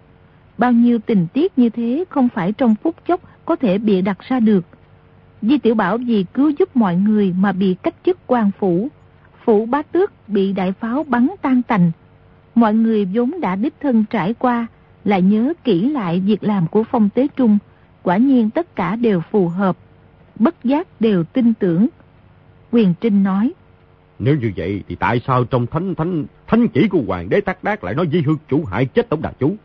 [0.58, 4.18] Bao nhiêu tình tiết như thế không phải trong phút chốc có thể bịa đặt
[4.28, 4.64] ra được.
[5.42, 8.88] Di Tiểu Bảo vì cứu giúp mọi người mà bị cách chức quan phủ.
[9.44, 11.90] Phủ bá tước bị đại pháo bắn tan tành.
[12.54, 14.66] Mọi người vốn đã đích thân trải qua,
[15.04, 17.58] lại nhớ kỹ lại việc làm của Phong Tế Trung.
[18.02, 19.76] Quả nhiên tất cả đều phù hợp,
[20.38, 21.86] bất giác đều tin tưởng.
[22.70, 23.52] Quyền Trinh nói.
[24.18, 27.64] Nếu như vậy thì tại sao trong thánh thánh thánh chỉ của hoàng đế Tắc
[27.64, 29.56] Đác lại nói Di Hương chủ hại chết tổng đà chủ?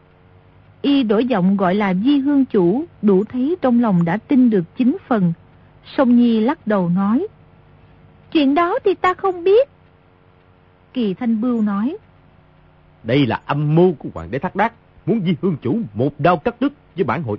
[0.82, 4.64] Y đổi giọng gọi là Di Hương chủ, đủ thấy trong lòng đã tin được
[4.78, 5.34] chính phần.
[5.98, 7.28] Sông Nhi lắc đầu nói.
[8.32, 9.70] Chuyện đó thì ta không biết.
[10.94, 11.98] Kỳ Thanh Bưu nói.
[13.04, 14.74] Đây là âm mưu của hoàng đế Thác Đác,
[15.06, 17.38] muốn Di Hương chủ một đao cắt đứt với bản hội.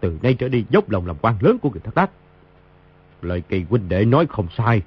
[0.00, 2.10] Từ nay trở đi dốc lòng làm quan lớn của người Thác Đác.
[3.22, 4.82] Lời kỳ huynh đệ nói không sai.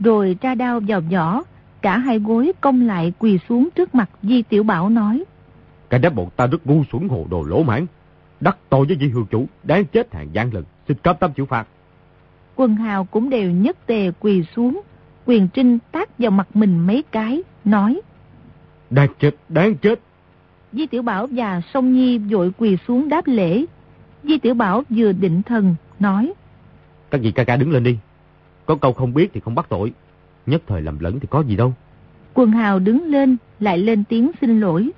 [0.00, 1.42] Rồi ra đao vào vỏ,
[1.80, 5.24] cả hai gối công lại quỳ xuống trước mặt Di Tiểu Bảo nói.
[5.90, 7.86] Cả đám bọn ta rất ngu xuẩn hồ đồ lỗ mãn.
[8.40, 11.46] Đắc tội với Di Hương chủ, đáng chết hàng gian lần, xin cấp tâm chịu
[11.46, 11.68] phạt.
[12.56, 14.82] Quân hào cũng đều nhất tề quỳ xuống,
[15.26, 18.00] quyền trinh tác vào mặt mình mấy cái, nói.
[18.90, 20.00] Đáng chết, đáng chết.
[20.76, 23.64] Di Tiểu Bảo và Song Nhi vội quỳ xuống đáp lễ.
[24.24, 26.32] Di Tiểu Bảo vừa định thần, nói.
[27.10, 27.98] Các vị ca ca đứng lên đi.
[28.66, 29.92] Có câu không biết thì không bắt tội.
[30.46, 31.74] Nhất thời lầm lẫn thì có gì đâu.
[32.34, 34.90] Quần hào đứng lên, lại lên tiếng xin lỗi.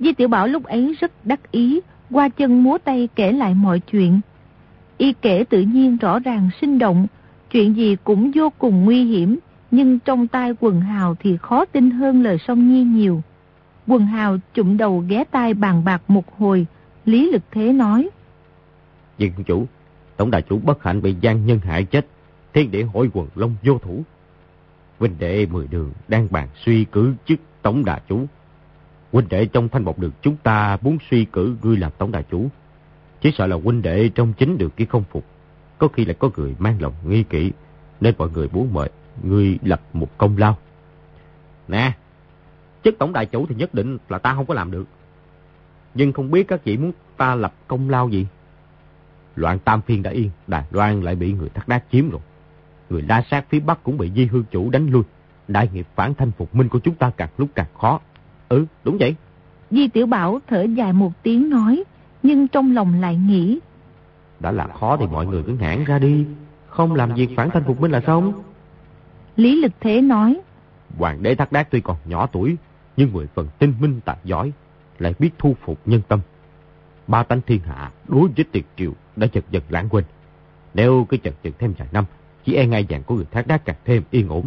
[0.00, 3.80] Di Tiểu Bảo lúc ấy rất đắc ý, qua chân múa tay kể lại mọi
[3.80, 4.20] chuyện.
[4.98, 7.06] Y kể tự nhiên rõ ràng sinh động,
[7.50, 9.38] chuyện gì cũng vô cùng nguy hiểm,
[9.70, 13.22] nhưng trong tai quần hào thì khó tin hơn lời song nhi nhiều.
[13.88, 16.66] Quần hào chụm đầu ghé tai bàn bạc một hồi,
[17.04, 18.08] Lý Lực Thế nói.
[19.18, 19.66] Diện chủ,
[20.16, 22.06] tổng đại chủ bất hạnh bị gian nhân hại chết,
[22.54, 24.02] thiên địa hội quần long vô thủ.
[24.98, 28.26] Huynh đệ mười đường đang bàn suy cử chức tổng đại chủ.
[29.12, 32.24] Huynh đệ trong thanh một đường chúng ta muốn suy cử ngươi làm tổng đại
[32.30, 32.48] chủ.
[33.20, 35.24] Chỉ sợ là huynh đệ trong chính đường kia không phục.
[35.78, 37.52] Có khi lại có người mang lòng nghi kỵ,
[38.00, 38.90] nên mọi người muốn mời
[39.22, 40.58] ngươi lập một công lao.
[41.68, 41.92] Nè,
[42.84, 44.84] chức tổng đại chủ thì nhất định là ta không có làm được.
[45.94, 48.26] Nhưng không biết các chị muốn ta lập công lao gì?
[49.36, 52.20] Loạn Tam Phiên đã yên, Đài Loan lại bị người thắt đát chiếm rồi.
[52.90, 55.02] Người la sát phía Bắc cũng bị Di Hương Chủ đánh lui.
[55.48, 58.00] Đại nghiệp phản thanh phục minh của chúng ta càng lúc càng khó.
[58.48, 59.14] Ừ, đúng vậy.
[59.70, 61.84] Di Tiểu Bảo thở dài một tiếng nói,
[62.22, 63.58] nhưng trong lòng lại nghĩ.
[64.40, 66.26] Đã làm khó thì mọi người cứ ngãn ra đi.
[66.68, 68.42] Không làm việc phản thanh phục minh là xong.
[69.36, 70.40] Lý Lực Thế nói.
[70.98, 72.56] Hoàng đế Thác Đát tuy còn nhỏ tuổi,
[72.98, 74.52] nhưng mười phần tinh minh tài giỏi,
[74.98, 76.20] lại biết thu phục nhân tâm.
[77.06, 80.04] Ba tánh thiên hạ đối với tiệt triều đã chật dần lãng quên.
[80.74, 82.04] Nếu cứ chật chật thêm vài năm,
[82.44, 84.44] chỉ e ngay dạng của người Thác Đát càng thêm yên ổn.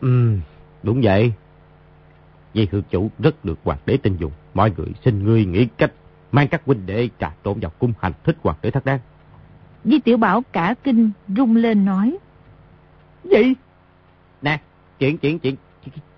[0.00, 0.40] Ừm,
[0.82, 1.32] đúng vậy.
[2.54, 4.32] Dây hương chủ rất được hoàng đế tin dùng.
[4.54, 5.92] Mọi người xin ngươi nghĩ cách
[6.32, 9.00] mang các huynh đệ trà trộn vào cung hành thích hoàng đế Thác Đát.
[9.84, 12.18] Di Tiểu Bảo cả kinh rung lên nói.
[13.24, 13.54] Gì?
[14.42, 14.60] Nè,
[14.98, 15.56] chuyện, chuyện, chuyện,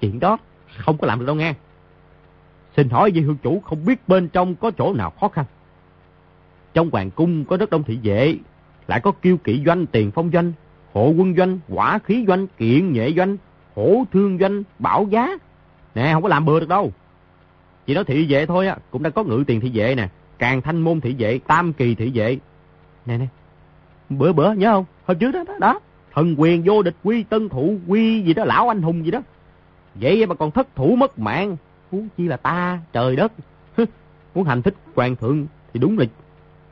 [0.01, 0.39] chuyện đó
[0.77, 1.55] không có làm được đâu nghe.
[2.77, 5.45] Xin hỏi vị Hương Chủ không biết bên trong có chỗ nào khó khăn.
[6.75, 8.37] Trong hoàng cung có rất đông thị vệ,
[8.87, 10.53] lại có kiêu kỵ doanh, tiền phong doanh,
[10.93, 13.37] hộ quân doanh, quả khí doanh, kiện nhệ doanh,
[13.75, 15.29] hổ thương doanh, bảo giá.
[15.95, 16.93] Nè, không có làm bừa được đâu.
[17.87, 20.09] Chỉ nói thị vệ thôi á, cũng đã có ngự tiền thị vệ nè,
[20.39, 22.39] càng thanh môn thị vệ, tam kỳ thị vệ.
[23.07, 23.27] Nè nè,
[24.09, 24.85] bữa bữa nhớ không?
[25.05, 25.81] Hôm trước đó, đó, đó.
[26.13, 29.23] thần quyền vô địch quy tân thủ quy gì đó, lão anh hùng gì đó.
[29.95, 31.57] Vậy mà còn thất thủ mất mạng,
[31.91, 33.33] huống chi là ta, trời đất.
[34.35, 36.07] Muốn hành thích hoàng thượng thì đúng là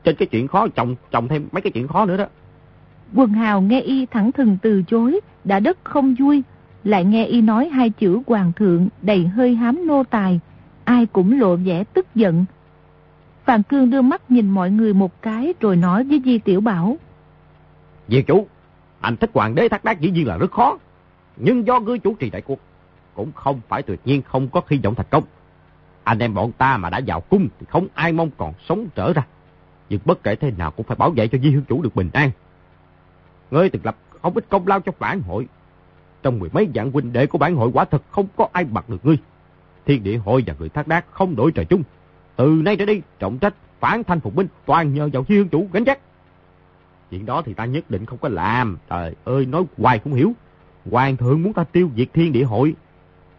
[0.03, 2.25] trên cái chuyện khó chồng chồng thêm mấy cái chuyện khó nữa đó.
[3.15, 6.43] Quần hào nghe y thẳng thừng từ chối, đã đất không vui,
[6.83, 10.39] lại nghe y nói hai chữ hoàng thượng đầy hơi hám nô tài,
[10.83, 12.45] ai cũng lộ vẻ tức giận.
[13.45, 16.97] Phạm Cương đưa mắt nhìn mọi người một cái rồi nói với Di Tiểu Bảo.
[18.07, 18.47] Diệt chủ,
[19.01, 20.77] anh thích hoàng đế thác đác dĩ nhiên là rất khó.
[21.37, 22.59] Nhưng do ngươi chủ trì đại cuộc,
[23.15, 25.23] cũng không phải tuyệt nhiên không có khi vọng thành công.
[26.03, 29.13] Anh em bọn ta mà đã vào cung thì không ai mong còn sống trở
[29.13, 29.25] ra.
[29.89, 32.09] Nhưng bất kể thế nào cũng phải bảo vệ cho Di Hương Chủ được bình
[32.13, 32.31] an.
[33.51, 35.47] Ngươi từng lập không ít công lao cho bản hội.
[36.23, 38.83] Trong mười mấy dạng huynh đệ của bản hội quả thật không có ai bằng
[38.87, 39.17] được ngươi.
[39.85, 41.83] Thiên địa hội và người thác đác không đổi trời chung.
[42.35, 45.49] Từ nay trở đi, trọng trách phản thanh phục binh toàn nhờ vào Di Hương
[45.49, 45.99] Chủ gánh chắc.
[47.11, 48.77] Chuyện đó thì ta nhất định không có làm.
[48.89, 50.33] Trời ơi, nói hoài không hiểu.
[50.91, 52.75] Hoàng thượng muốn ta tiêu diệt thiên địa hội.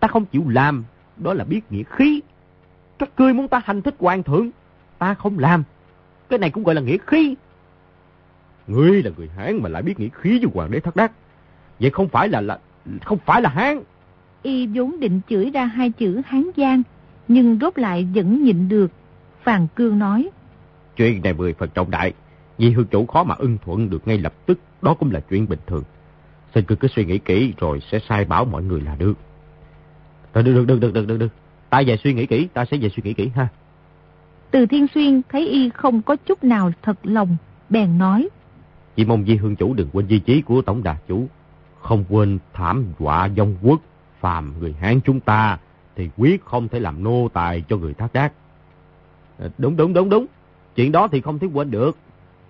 [0.05, 0.85] Ta không chịu làm.
[1.17, 2.21] Đó là biết nghĩa khí.
[2.99, 4.51] Các ngươi muốn ta hành thích hoàng thượng.
[4.99, 5.63] Ta không làm.
[6.29, 7.35] Cái này cũng gọi là nghĩa khí.
[8.67, 11.13] Ngươi là người Hán mà lại biết nghĩa khí với hoàng đế thất đắc.
[11.81, 12.59] Vậy không phải là là
[13.05, 13.81] không phải là Hán.
[14.43, 16.83] Y vốn định chửi ra hai chữ Hán Giang,
[17.29, 18.91] nhưng rốt lại vẫn nhịn được.
[19.43, 20.31] Phàn Cương nói.
[20.97, 22.13] Chuyện này mười phần trọng đại.
[22.59, 25.49] Vì hương chủ khó mà ưng thuận được ngay lập tức, đó cũng là chuyện
[25.49, 25.85] bình thường.
[26.55, 29.15] Xin cứ cứ suy nghĩ kỹ rồi sẽ sai bảo mọi người là được.
[30.35, 31.33] Được, được, được, được, được, được, được.
[31.71, 33.49] Ta về suy nghĩ kỹ, ta sẽ về suy nghĩ kỹ ha.
[34.51, 37.37] Từ Thiên Xuyên thấy y không có chút nào thật lòng,
[37.71, 38.29] bèn nói.
[38.97, 41.29] Chỉ mong Di Hương Chủ đừng quên di chí của Tổng Đà Chủ.
[41.81, 43.81] Không quên thảm họa dông quốc,
[44.21, 45.59] phàm người Hán chúng ta,
[45.97, 48.33] thì quyết không thể làm nô tài cho người thác đác.
[49.39, 50.27] À, đúng, đúng, đúng, đúng.
[50.77, 51.97] Chuyện đó thì không thể quên được.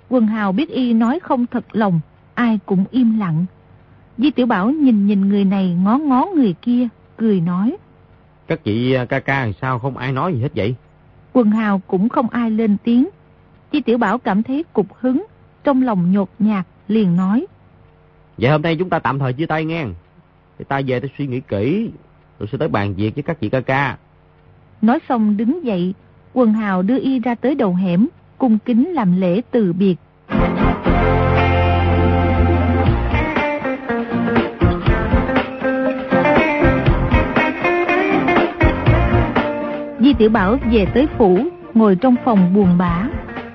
[0.08, 2.00] Quần hào biết y nói không thật lòng,
[2.34, 3.44] ai cũng im lặng.
[4.18, 7.76] Di Tiểu Bảo nhìn nhìn người này ngó ngó người kia, cười nói.
[8.46, 10.74] Các chị à, ca ca sao không ai nói gì hết vậy?
[11.32, 13.08] Quần hào cũng không ai lên tiếng.
[13.72, 15.24] Di Tiểu Bảo cảm thấy cục hứng,
[15.64, 17.46] trong lòng nhột nhạt, liền nói.
[18.38, 19.84] Vậy hôm nay chúng ta tạm thời chia tay nghe.
[20.58, 21.90] Thì ta về tôi suy nghĩ kỹ,
[22.38, 23.96] rồi sẽ tới bàn việc với các chị ca ca.
[24.82, 25.94] Nói xong đứng dậy,
[26.32, 29.96] quần hào đưa y ra tới đầu hẻm, cung kính làm lễ từ biệt.
[40.18, 41.38] Tiểu Bảo về tới phủ,
[41.74, 43.08] ngồi trong phòng buồn bã.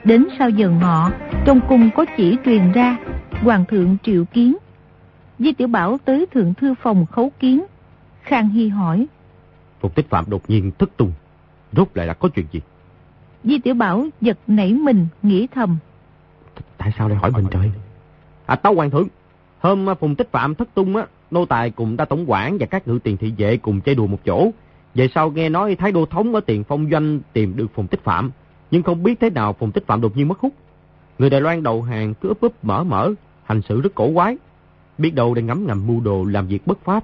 [0.03, 1.11] Đến sau giờ ngọ,
[1.45, 2.97] trong cung có chỉ truyền ra,
[3.31, 4.57] Hoàng thượng triệu kiến.
[5.39, 7.65] Di Tiểu Bảo tới thượng thư phòng khấu kiến.
[8.21, 9.07] Khang Hy hỏi.
[9.79, 11.11] Phục tích phạm đột nhiên thất tung,
[11.71, 12.61] rốt lại là có chuyện gì?
[13.43, 15.77] Di Tiểu Bảo giật nảy mình, nghĩ thầm.
[16.77, 17.71] Tại sao lại hỏi mình trời?
[18.45, 19.07] À tấu hoàng thượng,
[19.59, 22.87] hôm Phùng Tích Phạm thất tung á, nô tài cùng đa tổng quản và các
[22.87, 24.51] ngự tiền thị vệ cùng chơi đùa một chỗ.
[24.95, 28.03] Về sau nghe nói Thái Đô Thống ở tiền phong doanh tìm được Phùng Tích
[28.03, 28.31] Phạm,
[28.71, 30.53] nhưng không biết thế nào Phùng Tích Phạm đột nhiên mất hút.
[31.19, 34.37] Người Đài Loan đầu hàng cứ úp úp mở mở, hành xử rất cổ quái.
[34.97, 37.03] Biết đâu đang ngắm ngầm mưu đồ làm việc bất pháp.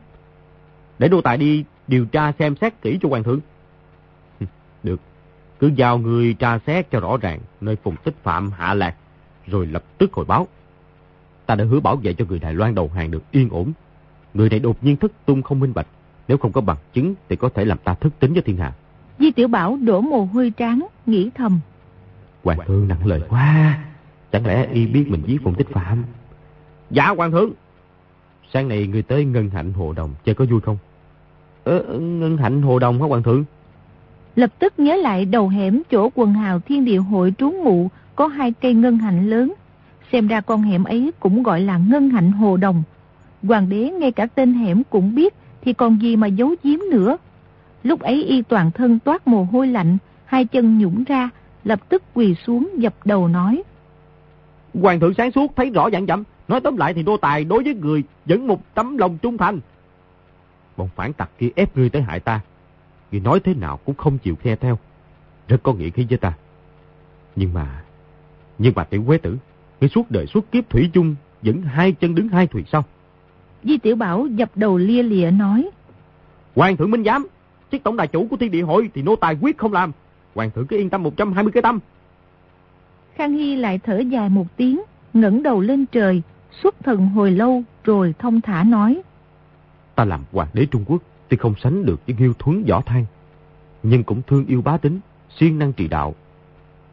[1.00, 3.40] Để đô tài đi điều tra xem xét kỹ cho hoàng thượng.
[4.84, 5.00] Được,
[5.60, 8.96] cứ giao người tra xét cho rõ ràng nơi Phùng Tích Phạm hạ lạc,
[9.48, 10.48] rồi lập tức hồi báo.
[11.46, 13.72] Ta đã hứa bảo vệ cho người Đài Loan đầu hàng được yên ổn.
[14.34, 15.88] Người này đột nhiên thất tung không minh bạch.
[16.28, 18.74] Nếu không có bằng chứng thì có thể làm ta thất tính cho thiên hạ.
[19.20, 21.60] Di Tiểu Bảo đổ mồ hôi tráng, nghĩ thầm.
[22.44, 23.80] Hoàng thượng nặng lời quá.
[24.32, 26.04] Chẳng lẽ y biết mình giết Phùng Tích Phạm?
[26.92, 27.52] Dạ hoàng thượng.
[28.54, 30.78] Sáng nay người tới Ngân Hạnh Hồ Đồng chơi có vui không?
[31.64, 33.46] Ờ, Ngân Hạnh Hồ Đồng hả hoàng thượng?
[34.36, 38.28] Lập tức nhớ lại đầu hẻm chỗ quần hào thiên địa hội trú ngụ có
[38.28, 39.54] hai cây ngân hạnh lớn.
[40.12, 42.84] Xem ra con hẻm ấy cũng gọi là ngân hạnh hồ đồng.
[43.44, 45.34] Hoàng đế ngay cả tên hẻm cũng biết
[45.66, 47.18] thì còn gì mà giấu giếm nữa.
[47.84, 51.30] Lúc ấy y toàn thân toát mồ hôi lạnh, hai chân nhũng ra,
[51.64, 53.64] lập tức quỳ xuống dập đầu nói.
[54.74, 57.64] Hoàng thượng sáng suốt thấy rõ dạng chậm, nói tóm lại thì đô tài đối
[57.64, 59.60] với người vẫn một tấm lòng trung thành.
[60.78, 62.40] Bọn phản tặc kia ép ngươi tới hại ta,
[63.12, 64.80] ngươi nói thế nào cũng không chịu khe theo,
[65.48, 66.34] rất có nghĩa khí với ta.
[67.36, 67.84] Nhưng mà,
[68.58, 69.38] nhưng mà tiểu quế tử,
[69.82, 72.84] ngươi suốt đời suốt kiếp thủy chung vẫn hai chân đứng hai thuyền sau.
[73.66, 75.70] Di Tiểu Bảo dập đầu lia lịa nói.
[76.56, 77.28] Hoàng thượng minh giám,
[77.72, 79.92] chiếc tổng đại chủ của thiên địa hội thì nô tài quyết không làm.
[80.36, 81.80] Hoàng thượng cứ yên tâm 120 cái tâm.
[83.16, 84.82] Khang Hy lại thở dài một tiếng,
[85.14, 86.22] ngẩng đầu lên trời,
[86.64, 89.02] xuất thần hồi lâu rồi thông thả nói.
[89.96, 93.06] Ta làm hoàng đế Trung Quốc thì không sánh được với nghiêu thuấn võ thang,
[93.84, 95.00] nhưng cũng thương yêu bá tính,
[95.40, 96.16] siêng năng trị đạo.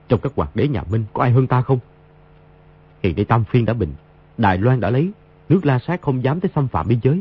[0.09, 1.79] Trong các hoàng đế nhà Minh có ai hơn ta không?
[3.03, 3.93] Hiện nay Tam Phiên đã bình,
[4.39, 5.11] Đài Loan đã lấy,
[5.49, 7.21] nước La Sát không dám tới xâm phạm biên giới.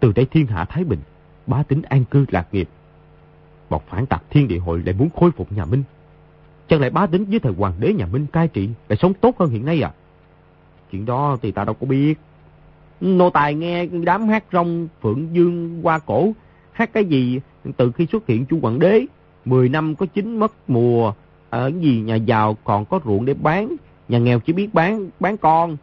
[0.00, 1.00] Từ đây thiên hạ Thái Bình,
[1.46, 2.68] bá tính an cư lạc nghiệp.
[3.70, 5.82] Một phản tặc thiên địa hội lại muốn khôi phục nhà Minh.
[6.68, 9.38] Chẳng lẽ bá tính với thời hoàng đế nhà Minh cai trị lại sống tốt
[9.38, 9.92] hơn hiện nay à?
[10.92, 12.14] Chuyện đó thì ta đâu có biết.
[13.00, 16.32] Nô tài nghe đám hát rong Phượng Dương qua cổ,
[16.72, 17.40] hát cái gì
[17.76, 19.06] từ khi xuất hiện chu hoàng đế,
[19.44, 21.12] 10 năm có chín mất mùa,
[21.50, 23.76] ở gì nhà giàu còn có ruộng để bán,
[24.08, 25.76] nhà nghèo chỉ biết bán bán con.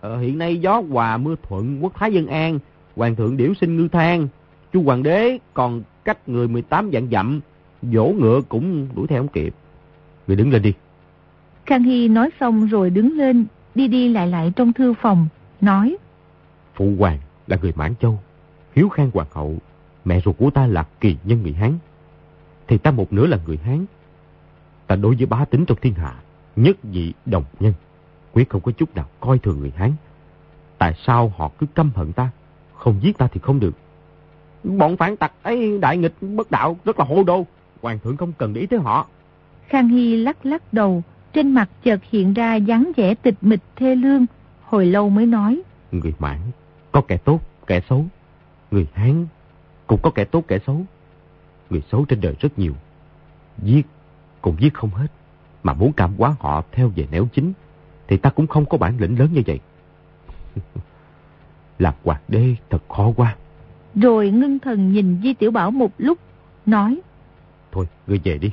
[0.00, 2.58] Ờ, hiện nay gió hòa mưa thuận, quốc thái dân an,
[2.96, 4.28] Hoàng thượng điểu sinh ngư thang.
[4.72, 7.40] Chu hoàng đế còn cách người 18 dặn dặm.
[7.82, 9.54] Dỗ ngựa cũng đuổi theo không kịp.
[10.26, 10.72] Người đứng lên đi.
[11.66, 15.28] Khang Hy nói xong rồi đứng lên, đi đi lại lại trong thư phòng,
[15.60, 15.96] nói.
[16.74, 18.20] Phụ hoàng là người Mãn Châu,
[18.74, 19.56] Hiếu Khang Hoàng hậu,
[20.04, 21.72] mẹ ruột của ta là kỳ nhân người Hán.
[22.66, 23.86] Thì ta một nửa là người Hán.
[24.86, 26.14] Ta đối với bá tính trong thiên hạ,
[26.56, 27.72] nhất dị đồng nhân,
[28.32, 29.92] quyết không có chút nào coi thường người Hán.
[30.78, 32.30] Tại sao họ cứ căm hận ta,
[32.74, 33.74] không giết ta thì không được.
[34.64, 37.46] Bọn phản tặc ấy đại nghịch bất đạo rất là hô đô,
[37.82, 39.06] hoàng thượng không cần để ý tới họ.
[39.66, 43.94] Khang Hy lắc lắc đầu, trên mặt chợt hiện ra dáng vẻ tịch mịch thê
[43.94, 44.26] lương,
[44.64, 45.62] hồi lâu mới nói.
[45.92, 46.38] Người mãn,
[46.92, 48.04] có kẻ tốt, kẻ xấu.
[48.70, 49.26] Người Hán
[49.86, 50.80] cũng có kẻ tốt, kẻ xấu.
[51.70, 52.74] Người xấu trên đời rất nhiều.
[53.62, 53.86] Giết
[54.40, 55.06] cũng giết không hết.
[55.62, 57.52] Mà muốn cảm hóa họ theo về nẻo chính,
[58.08, 59.60] thì ta cũng không có bản lĩnh lớn như vậy.
[61.78, 63.36] Làm hoàng đế thật khó quá.
[63.94, 66.18] Rồi ngưng thần nhìn Di Tiểu Bảo một lúc,
[66.66, 67.00] nói.
[67.72, 68.52] Thôi, ngươi về đi.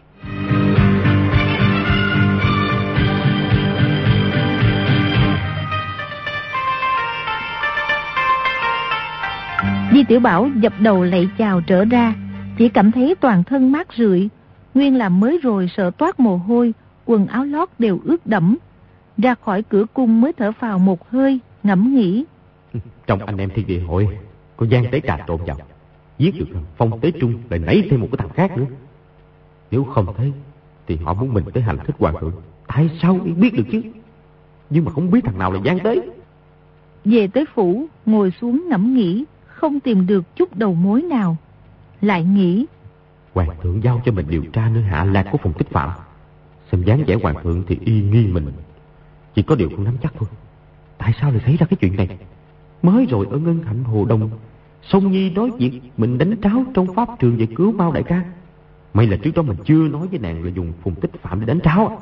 [9.94, 12.14] Di Tiểu Bảo dập đầu lạy chào trở ra,
[12.58, 14.30] chỉ cảm thấy toàn thân mát rượi,
[14.74, 16.74] nguyên là mới rồi sợ toát mồ hôi,
[17.06, 18.58] quần áo lót đều ướt đẫm.
[19.18, 22.26] Ra khỏi cửa cung mới thở phào một hơi, ngẫm nghĩ.
[23.08, 24.08] Trong anh em thiên địa hội,
[24.58, 25.58] có gian tế trà trộn vào,
[26.18, 26.48] giết được
[26.78, 28.66] phong tế trung lại nảy thêm một cái thằng khác nữa.
[29.72, 30.32] Nếu không thế,
[30.88, 32.34] thì họ muốn mình tới hành thích hoàng thượng.
[32.68, 33.82] Tại sao biết được chứ?
[34.70, 35.96] Nhưng mà không biết thằng nào là gian tế.
[37.06, 41.38] Về tới phủ, ngồi xuống ngẫm nghĩ, không tìm được chút đầu mối nào.
[42.02, 42.66] Lại nghĩ.
[43.34, 45.90] Hoàng thượng giao cho mình điều tra nơi hạ lạc của phòng tích phạm.
[46.72, 48.52] Xem dáng vẻ hoàng thượng thì y nghi mình.
[49.36, 50.30] Chỉ có điều không nắm chắc thôi.
[50.98, 52.18] Tại sao lại xảy ra cái chuyện này?
[52.82, 54.30] Mới rồi ở Ngân Hạnh Hồ Đông,
[54.82, 58.24] Sông Nhi nói việc mình đánh tráo trong pháp trường về cứu Mao đại ca.
[58.94, 61.46] May là trước đó mình chưa nói với nàng là dùng phùng tích phạm để
[61.46, 62.00] đánh tráo.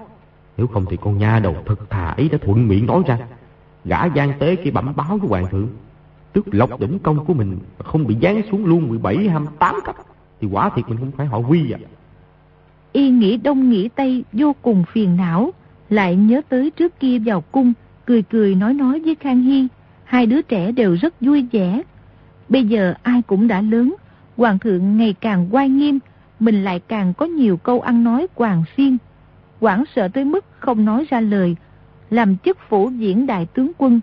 [0.57, 3.17] Nếu không thì con nha đầu thật thà ấy đã thuận miệng nói ra.
[3.85, 5.67] Gã gian tế khi bẩm báo với hoàng thượng
[6.33, 9.95] Tức lộc đỉnh công của mình không bị giáng xuống luôn 17, 28 cấp.
[10.41, 11.79] Thì quả thiệt mình không phải họ quy à.
[12.91, 15.51] Y nghĩ đông nghĩ tây vô cùng phiền não.
[15.93, 17.73] Lại nhớ tới trước kia vào cung,
[18.06, 19.67] cười cười nói nói với Khang Hy.
[20.03, 21.82] Hai đứa trẻ đều rất vui vẻ.
[22.49, 23.95] Bây giờ ai cũng đã lớn,
[24.38, 25.99] hoàng thượng ngày càng oai nghiêm,
[26.39, 28.97] mình lại càng có nhiều câu ăn nói quàng xiên.
[29.60, 31.56] Quảng sợ tới mức không nói ra lời,
[32.10, 33.99] làm chức phủ diễn đại tướng quân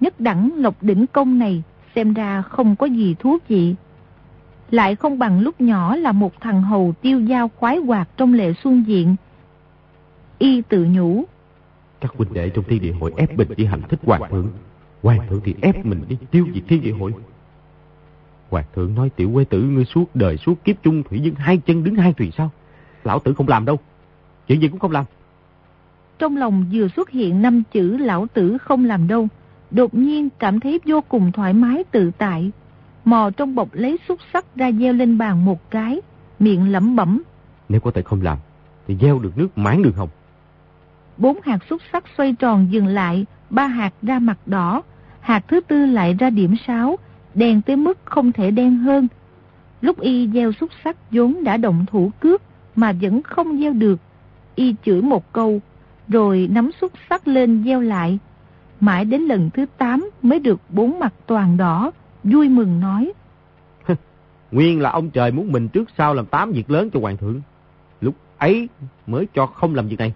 [0.00, 1.62] nhất đẳng lộc đỉnh công này
[1.94, 3.74] xem ra không có gì thú vị.
[4.70, 8.52] Lại không bằng lúc nhỏ là một thằng hầu tiêu dao khoái hoạt trong lệ
[8.64, 9.16] xuân diện.
[10.42, 11.24] Y tự nhủ.
[12.00, 14.48] Các huynh đệ trong thiên địa hội ép mình đi hành thích hoàng thượng.
[15.02, 17.14] Hoàng thượng thì ép mình đi tiêu diệt thiên địa hội.
[18.50, 21.58] Hoàng thượng nói tiểu quê tử ngươi suốt đời suốt kiếp chung thủy dân hai
[21.58, 22.50] chân đứng hai thuyền sao?
[23.04, 23.78] Lão tử không làm đâu.
[24.48, 25.04] Chuyện gì cũng không làm.
[26.18, 29.28] Trong lòng vừa xuất hiện năm chữ lão tử không làm đâu
[29.70, 32.50] đột nhiên cảm thấy vô cùng thoải mái tự tại.
[33.04, 36.00] Mò trong bọc lấy xúc sắc ra gieo lên bàn một cái,
[36.38, 37.22] miệng lẩm bẩm.
[37.68, 38.38] Nếu có thể không làm,
[38.86, 40.08] thì gieo được nước mãn đường hồng.
[41.22, 44.82] Bốn hạt xúc sắc xoay tròn dừng lại, ba hạt ra mặt đỏ,
[45.20, 46.98] hạt thứ tư lại ra điểm sáu,
[47.34, 49.08] đen tới mức không thể đen hơn.
[49.80, 52.42] Lúc y gieo xúc sắc vốn đã động thủ cướp,
[52.76, 54.00] mà vẫn không gieo được.
[54.54, 55.60] Y chửi một câu,
[56.08, 58.18] rồi nắm xúc sắc lên gieo lại,
[58.80, 61.90] Mãi đến lần thứ tám mới được bốn mặt toàn đỏ,
[62.24, 63.12] vui mừng nói.
[64.50, 67.40] Nguyên là ông trời muốn mình trước sau làm tám việc lớn cho hoàng thượng.
[68.00, 68.68] Lúc ấy
[69.06, 70.12] mới cho không làm việc này.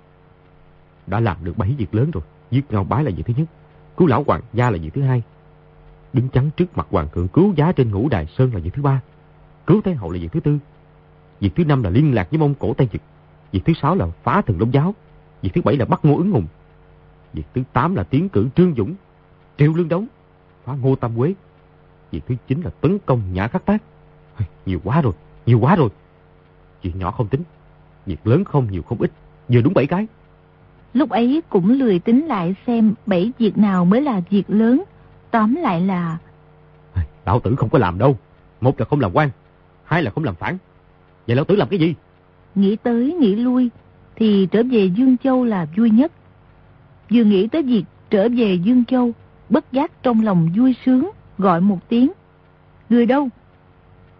[1.07, 2.23] Đã làm được bảy việc lớn rồi.
[2.51, 3.49] Giết ngao bái là việc thứ nhất.
[3.97, 5.22] Cứu lão hoàng gia là việc thứ hai.
[6.12, 8.83] Đứng chắn trước mặt hoàng thượng cứu giá trên ngũ đài sơn là việc thứ
[8.83, 9.01] ba.
[9.66, 10.59] Cứu thái hậu là việc thứ tư.
[11.41, 13.03] Việc thứ năm là liên lạc với mông cổ Tây Nhật.
[13.53, 14.95] Việc thứ sáu là phá thần đông giáo.
[15.43, 16.47] Việc thứ bảy là bắt ngô ứng hùng.
[17.33, 18.95] Việc thứ tám là tiến cử Trương Dũng,
[19.59, 20.07] Triệu Lương Đống,
[20.64, 21.35] phá Ngô Tam Quế.
[22.11, 23.83] Việc thứ chín là tấn công Nhã Khắc Tác.
[24.66, 25.12] Nhiều quá rồi,
[25.47, 25.89] nhiều quá rồi.
[26.83, 27.43] Chuyện nhỏ không tính,
[28.07, 29.12] việc lớn không nhiều không ít,
[29.49, 30.07] vừa đúng bảy cái.
[30.97, 34.82] Lúc ấy cũng lười tính lại xem bảy việc nào mới là việc lớn.
[35.30, 36.18] Tóm lại là...
[37.26, 38.16] Lão tử không có làm đâu.
[38.61, 39.30] Một là không làm quan,
[39.84, 40.59] hai là không làm phản.
[41.26, 41.94] Vậy lão tử làm cái gì?
[42.55, 43.70] Nghĩ tới, nghĩ lui,
[44.16, 46.12] thì trở về Dương Châu là vui nhất.
[47.11, 49.12] Vừa nghĩ tới việc trở về Dương Châu,
[49.49, 52.12] bất giác trong lòng vui sướng, gọi một tiếng.
[52.90, 53.28] Người đâu?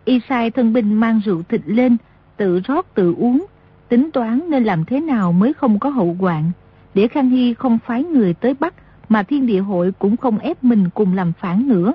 [0.05, 1.97] Y sai thân binh mang rượu thịt lên,
[2.37, 3.47] tự rót tự uống,
[3.89, 6.51] tính toán nên làm thế nào mới không có hậu hoạn,
[6.97, 8.75] để Khang Hy không phái người tới Bắc,
[9.09, 11.95] mà thiên địa hội cũng không ép mình cùng làm phản nữa.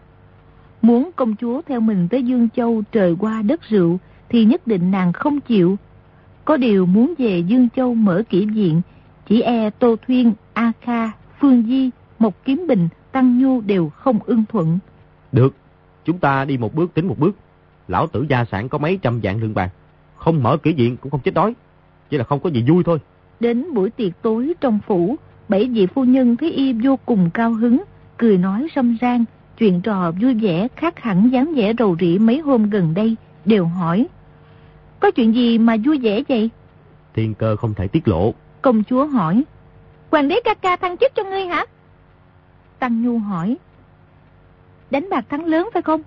[0.82, 4.00] Muốn công chúa theo mình tới Dương Châu trời qua đất rượu
[4.30, 5.78] thì nhất định nàng không chịu.
[6.46, 8.82] Có điều muốn về Dương Châu mở kỷ diện,
[9.28, 11.90] chỉ e Tô Thuyên, A Kha, Phương Di,
[12.20, 14.80] Mộc Kiếm Bình, Tăng Nhu đều không ưng thuận.
[15.32, 15.56] Được,
[16.06, 17.36] chúng ta đi một bước tính một bước.
[17.88, 19.70] Lão tử gia sản có mấy trăm vạn lượng bạc.
[20.16, 21.54] Không mở kỷ diện cũng không chết đói.
[22.10, 23.00] Chỉ là không có gì vui thôi.
[23.42, 25.16] Đến buổi tiệc tối trong phủ,
[25.50, 27.84] bảy vị phu nhân thấy y vô cùng cao hứng,
[28.18, 29.26] cười nói râm ran,
[29.58, 33.16] chuyện trò vui vẻ khác hẳn dáng vẻ rầu rĩ mấy hôm gần đây,
[33.46, 34.08] đều hỏi.
[35.00, 36.50] Có chuyện gì mà vui vẻ vậy?
[37.14, 38.34] Thiên cơ không thể tiết lộ.
[38.62, 39.44] Công chúa hỏi.
[40.12, 41.66] Hoàng đế ca ca thăng chức cho ngươi hả?
[42.80, 43.58] Tăng Nhu hỏi.
[44.92, 46.02] Đánh bạc thắng lớn phải không?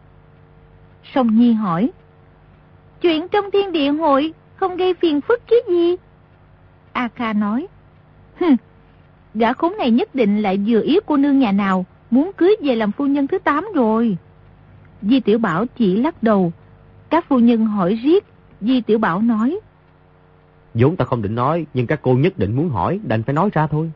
[1.15, 1.91] Song Nhi hỏi.
[3.01, 5.97] Chuyện trong thiên địa hội không gây phiền phức chứ gì?
[6.95, 7.67] A Kha nói.
[8.41, 8.47] Hừ,
[9.35, 12.75] gã khốn này nhất định lại vừa ý cô nương nhà nào, muốn cưới về
[12.75, 14.17] làm phu nhân thứ 8 rồi.
[15.03, 16.53] Di Tiểu Bảo chỉ lắc đầu.
[17.11, 18.25] Các phu nhân hỏi riết,
[18.61, 19.61] Di Tiểu Bảo nói.
[20.75, 23.51] vốn ta không định nói, nhưng các cô nhất định muốn hỏi, đành phải nói
[23.53, 23.93] ra thôi.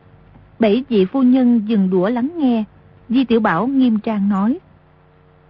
[0.59, 2.63] Bảy vị phu nhân dừng đũa lắng nghe.
[3.09, 4.59] Di Tiểu Bảo nghiêm trang nói.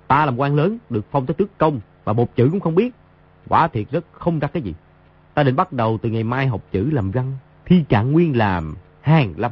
[0.08, 2.94] Ta làm quan lớn, được phong tới tước công, và một chữ cũng không biết.
[3.48, 4.74] Quả thiệt rất không ra cái gì.
[5.40, 7.32] Ta định bắt đầu từ ngày mai học chữ làm văn,
[7.66, 9.52] thi trạng nguyên làm hàng lâm.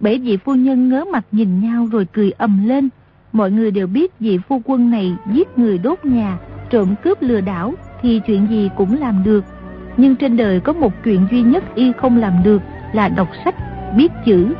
[0.00, 2.88] Bể vị phu nhân ngớ mặt nhìn nhau rồi cười ầm lên.
[3.32, 6.38] Mọi người đều biết vị phu quân này giết người đốt nhà,
[6.70, 9.44] trộm cướp lừa đảo thì chuyện gì cũng làm được.
[9.96, 12.62] Nhưng trên đời có một chuyện duy nhất y không làm được
[12.92, 13.54] là đọc sách,
[13.96, 14.54] biết chữ.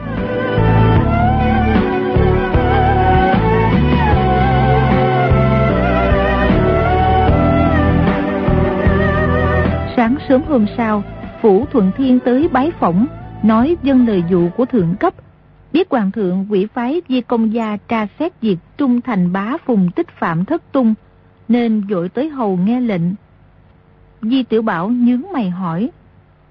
[10.35, 11.03] Sớm hôm sau,
[11.43, 13.07] Phủ Thuận Thiên tới bái phỏng,
[13.43, 15.15] nói dân lời dụ của thượng cấp.
[15.73, 19.91] Biết hoàng thượng quỷ phái di công gia tra xét diệt trung thành bá phùng
[19.97, 20.95] tích phạm thất tung,
[21.49, 23.03] nên dội tới hầu nghe lệnh.
[24.23, 25.91] Di Tiểu Bảo nhướng mày hỏi.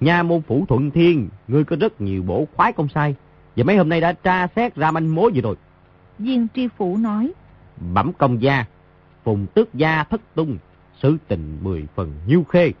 [0.00, 3.14] Nhà môn phủ thuận thiên, ngươi có rất nhiều bổ khoái công sai.
[3.56, 5.56] Và mấy hôm nay đã tra xét ra manh mối gì rồi.
[6.18, 7.32] Viên tri phủ nói.
[7.94, 8.64] Bẩm công gia,
[9.24, 10.58] phùng tước gia thất tung,
[11.02, 12.72] sự tình mười phần nhiêu khê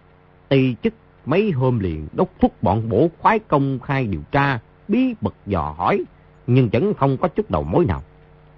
[0.54, 0.94] tây chức
[1.26, 5.74] mấy hôm liền đốc thúc bọn bổ khoái công khai điều tra, bí mật dò
[5.78, 6.04] hỏi,
[6.46, 8.02] nhưng vẫn không có chút đầu mối nào.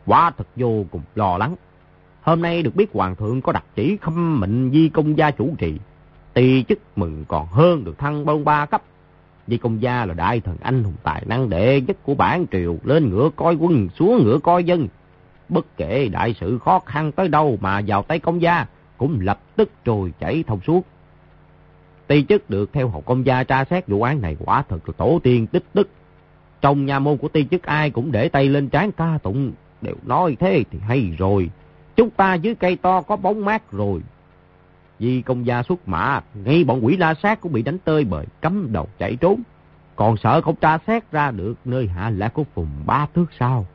[0.07, 1.57] Quá thật vô cùng lo lắng.
[2.23, 5.55] Hôm nay được biết hoàng thượng có đặc chỉ khâm mệnh di công gia chủ
[5.59, 5.75] trì.
[6.35, 8.83] Tỳ chức mừng còn hơn được thăng bông ba cấp.
[9.47, 12.77] Di công gia là đại thần anh hùng tài năng đệ nhất của bản triều,
[12.85, 14.89] lên ngựa coi quân, xuống ngựa coi dân.
[15.49, 18.67] Bất kể đại sự khó khăn tới đâu mà vào tay công gia,
[18.97, 20.87] cũng lập tức trồi chảy thông suốt.
[22.07, 24.93] Tây chức được theo học công gia tra xét vụ án này quả thật là
[24.97, 25.89] tổ tiên tích đức.
[26.61, 29.53] Trong nhà môn của Tây chức ai cũng để tay lên trán ca tụng,
[29.83, 31.51] đều nói thế thì hay rồi.
[31.97, 34.01] Chúng ta dưới cây to có bóng mát rồi.
[34.99, 38.27] Vì công gia xuất mã, ngay bọn quỷ la sát cũng bị đánh tơi bời
[38.41, 39.43] cấm đầu chạy trốn.
[39.97, 43.67] Còn sợ không tra xét ra được nơi hạ lạc của phùng ba thước sao.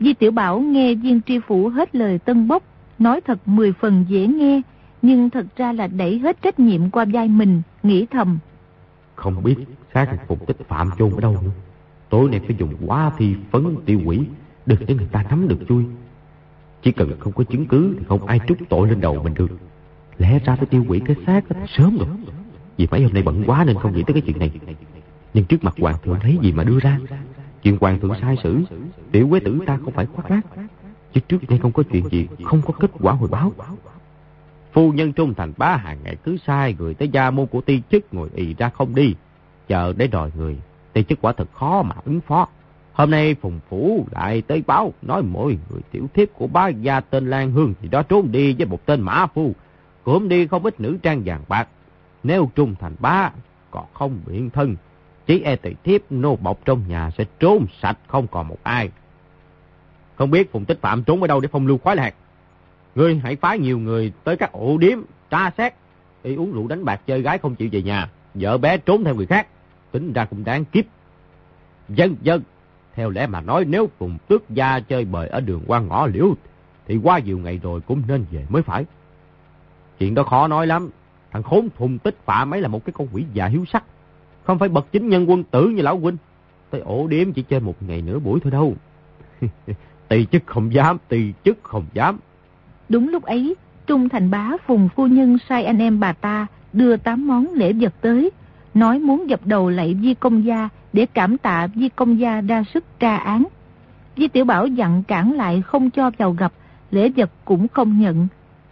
[0.00, 2.62] Di Tiểu Bảo nghe viên tri phủ hết lời tân bốc,
[2.98, 4.62] nói thật mười phần dễ nghe,
[5.02, 8.38] nhưng thật ra là đẩy hết trách nhiệm qua vai mình, nghĩ thầm.
[9.14, 9.56] Không biết
[9.94, 11.50] xác phục tích phạm chôn ở đâu nữa.
[12.08, 14.20] Tối nay phải dùng quá thi phấn tiêu quỷ,
[14.66, 15.84] đừng để người ta nắm được chui.
[16.82, 19.50] Chỉ cần không có chứng cứ thì không ai trút tội lên đầu mình được.
[20.18, 21.44] Lẽ ra phải tiêu quỷ cái xác
[21.76, 22.08] sớm rồi.
[22.76, 24.50] Vì mấy hôm nay bận quá nên không nghĩ tới cái chuyện này.
[25.34, 26.98] Nhưng trước mặt hoàng thượng thấy gì mà đưa ra.
[27.62, 28.58] Chuyện hoàng thượng sai xử,
[29.12, 30.46] tiểu quế tử ta không phải khoác lác.
[31.12, 33.52] Chứ trước nay không có chuyện gì, không có kết quả hồi báo.
[34.72, 37.82] Phu nhân trung thành bá hàng ngày cứ sai người tới gia môn của ti
[37.90, 39.14] chức ngồi ì ra không đi.
[39.68, 40.56] Chờ để đòi người,
[40.92, 42.48] ti chức quả thật khó mà ứng phó.
[42.92, 47.00] Hôm nay Phùng Phủ lại tới báo, nói mỗi người tiểu thiếp của bá gia
[47.00, 49.54] tên Lan Hương thì đó trốn đi với một tên Mã Phu.
[50.04, 51.68] Cũng đi không ít nữ trang vàng bạc.
[52.22, 53.30] Nếu trung thành bá,
[53.70, 54.76] còn không biện thân,
[55.26, 58.90] chỉ e tỷ thiếp nô bọc trong nhà sẽ trốn sạch không còn một ai.
[60.14, 62.14] Không biết Phùng Tích Phạm trốn ở đâu để phong lưu khoái lạc.
[62.98, 64.98] Ngươi hãy phái nhiều người tới các ổ điếm,
[65.30, 65.74] tra xét.
[66.22, 68.10] Y uống rượu đánh bạc chơi gái không chịu về nhà.
[68.34, 69.46] Vợ bé trốn theo người khác.
[69.92, 70.84] Tính ra cũng đáng kiếp.
[71.88, 72.42] Dân dân.
[72.94, 76.34] Theo lẽ mà nói nếu cùng tước gia chơi bời ở đường qua ngõ liễu
[76.86, 78.84] thì qua nhiều ngày rồi cũng nên về mới phải.
[79.98, 80.90] Chuyện đó khó nói lắm.
[81.30, 83.84] Thằng khốn thùng tích phạm ấy là một cái con quỷ già hiếu sắc.
[84.44, 86.16] Không phải bậc chính nhân quân tử như lão huynh.
[86.70, 88.76] Tới ổ điếm chỉ chơi một ngày nửa buổi thôi đâu.
[90.08, 92.18] tỳ chức không dám, tỳ chức không dám.
[92.88, 96.96] Đúng lúc ấy, Trung Thành Bá Phùng Phu Nhân sai anh em bà ta đưa
[96.96, 98.30] tám món lễ vật tới,
[98.74, 102.64] nói muốn dập đầu lạy Di Công Gia để cảm tạ Di Công Gia đa
[102.74, 103.44] sức tra án.
[104.16, 106.52] Di Tiểu Bảo dặn cản lại không cho vào gặp,
[106.90, 108.28] lễ vật cũng không nhận.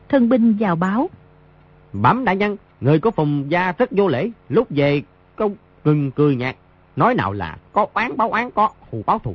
[0.09, 1.11] Thân binh vào báo.
[1.93, 5.03] Bẩm đại nhân, người của phùng gia rất vô lễ, lúc về
[5.37, 5.55] công
[5.85, 6.57] ngừng cười nhạt.
[6.97, 9.35] Nói nào là có oán báo oán có, hù báo thù.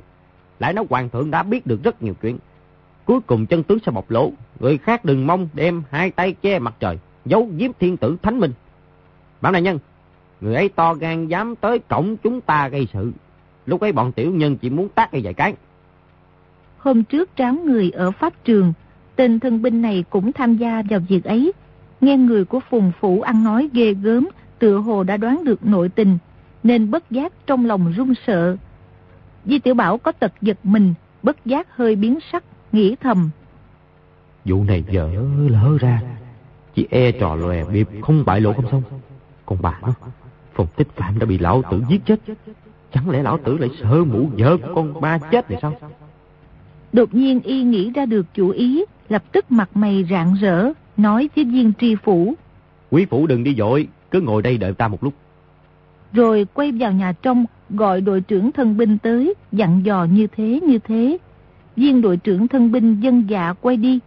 [0.59, 2.37] Lại nói hoàng thượng đã biết được rất nhiều chuyện.
[3.05, 6.59] Cuối cùng chân tướng sẽ bộc lộ, người khác đừng mong đem hai tay che
[6.59, 8.51] mặt trời, giấu giếm thiên tử thánh minh.
[9.41, 9.79] Bảo đại nhân,
[10.41, 13.11] người ấy to gan dám tới cổng chúng ta gây sự.
[13.65, 15.53] Lúc ấy bọn tiểu nhân chỉ muốn tác cái vài cái.
[16.77, 18.73] Hôm trước tráo người ở Pháp Trường,
[19.15, 21.51] tên thân binh này cũng tham gia vào việc ấy.
[22.01, 24.27] Nghe người của phùng phủ ăn nói ghê gớm,
[24.59, 26.17] tựa hồ đã đoán được nội tình,
[26.63, 28.57] nên bất giác trong lòng run sợ.
[29.45, 30.93] Di Tiểu Bảo có tật giật mình,
[31.23, 33.29] bất giác hơi biến sắc, nghĩ thầm.
[34.45, 35.09] Vụ này dở
[35.49, 36.01] lỡ ra,
[36.75, 38.83] chỉ e trò lòe biệp không bại lộ không xong.
[39.45, 39.93] Còn bà nó,
[40.53, 42.19] phòng tích phạm đã bị lão tử giết chết.
[42.93, 45.73] Chẳng lẽ lão tử lại sợ mụ vợ của con ba chết thì sao?
[46.93, 51.29] Đột nhiên y nghĩ ra được chủ ý, lập tức mặt mày rạng rỡ, nói
[51.35, 52.33] với viên tri phủ.
[52.89, 55.13] Quý phủ đừng đi dội, cứ ngồi đây đợi ta một lúc.
[56.13, 60.59] Rồi quay vào nhà trong, gọi đội trưởng thân binh tới, dặn dò như thế
[60.67, 61.17] như thế.
[61.75, 63.99] Viên đội trưởng thân binh dân dạ quay đi.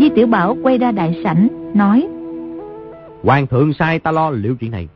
[0.00, 2.08] Di Tiểu Bảo quay ra đại sảnh, nói
[3.22, 4.88] Hoàng thượng sai ta lo liệu chuyện này.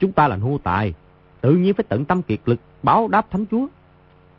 [0.00, 0.94] Chúng ta là nô tài,
[1.40, 3.66] tự nhiên phải tận tâm kiệt lực báo đáp thánh chúa.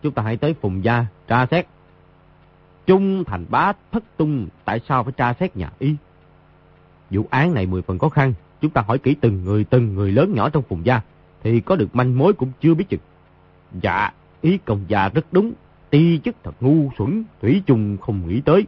[0.04, 1.68] Chúng ta hãy tới phùng gia, tra xét.
[2.86, 5.96] Trung thành bá thất tung, tại sao phải tra xét nhà y?
[7.12, 10.12] Vụ án này mười phần khó khăn, chúng ta hỏi kỹ từng người từng người
[10.12, 11.02] lớn nhỏ trong phùng gia,
[11.44, 13.00] thì có được manh mối cũng chưa biết chừng.
[13.82, 15.54] Dạ, ý công gia rất đúng,
[15.90, 18.66] ti chức thật ngu xuẩn, thủy chung không nghĩ tới.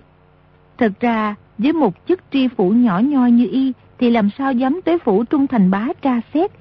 [0.78, 4.80] Thật ra, với một chức tri phủ nhỏ nhoi như y, thì làm sao dám
[4.86, 6.52] tới phủ trung thành bá tra xét.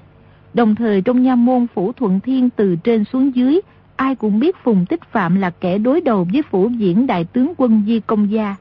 [0.53, 3.61] Đồng thời trong nha môn phủ thuận thiên từ trên xuống dưới,
[3.95, 7.53] ai cũng biết Phùng Tích Phạm là kẻ đối đầu với phủ diễn đại tướng
[7.57, 8.55] quân Di Công Gia.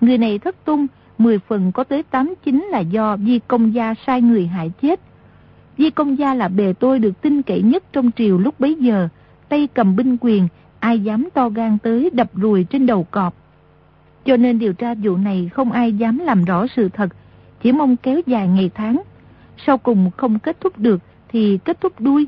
[0.00, 0.86] Người này thất tung,
[1.18, 5.00] 10 phần có tới 8 chính là do Di Công Gia sai người hại chết.
[5.78, 9.08] Di Công Gia là bề tôi được tin cậy nhất trong triều lúc bấy giờ,
[9.48, 10.48] tay cầm binh quyền,
[10.80, 13.34] ai dám to gan tới đập rùi trên đầu cọp.
[14.24, 17.08] Cho nên điều tra vụ này không ai dám làm rõ sự thật,
[17.62, 19.02] chỉ mong kéo dài ngày tháng.
[19.66, 22.26] Sau cùng không kết thúc được thì kết thúc đuôi.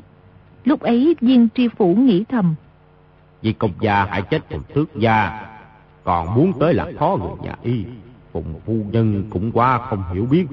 [0.65, 2.55] Lúc ấy viên tri phủ nghĩ thầm.
[3.41, 5.45] Vì công gia hại chết phùng tước gia,
[6.03, 7.85] còn muốn tới làm khó người nhà y.
[8.31, 10.45] Phùng phu nhân cũng quá không hiểu biết,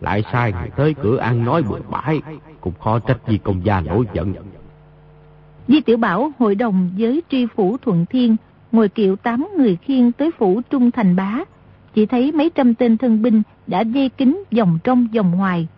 [0.00, 2.20] lại sai người tới cửa ăn nói bừa bãi,
[2.60, 4.34] cũng khó trách vì công gia nổi giận.
[5.68, 8.36] Di Tiểu Bảo hội đồng với tri phủ Thuận Thiên,
[8.72, 11.38] ngồi kiệu tám người khiên tới phủ Trung Thành Bá.
[11.94, 15.68] Chỉ thấy mấy trăm tên thân binh đã dây kính vòng trong vòng ngoài.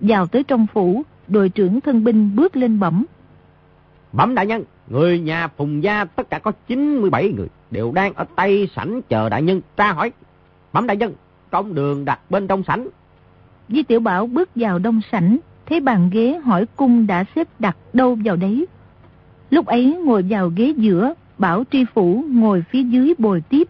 [0.00, 3.04] Vào tới trong phủ, đội trưởng thân binh bước lên bẩm.
[4.12, 8.24] Bẩm đại nhân, người nhà Phùng Gia tất cả có 97 người, đều đang ở
[8.36, 10.12] tay sảnh chờ đại nhân tra hỏi.
[10.76, 11.14] Bẩm đại nhân,
[11.50, 12.88] công đường đặt bên trong sảnh.
[13.68, 17.76] Di Tiểu Bảo bước vào đông sảnh, thấy bàn ghế hỏi cung đã xếp đặt
[17.92, 18.66] đâu vào đấy.
[19.50, 23.68] Lúc ấy ngồi vào ghế giữa, Bảo Tri Phủ ngồi phía dưới bồi tiếp.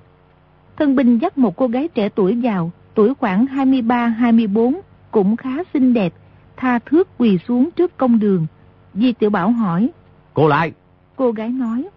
[0.76, 4.80] Thân binh dắt một cô gái trẻ tuổi vào, tuổi khoảng 23-24,
[5.10, 6.12] cũng khá xinh đẹp,
[6.56, 8.46] tha thước quỳ xuống trước công đường.
[8.94, 9.90] Di Tiểu Bảo hỏi.
[10.34, 10.72] Cô lại.
[11.16, 11.88] Cô gái nói.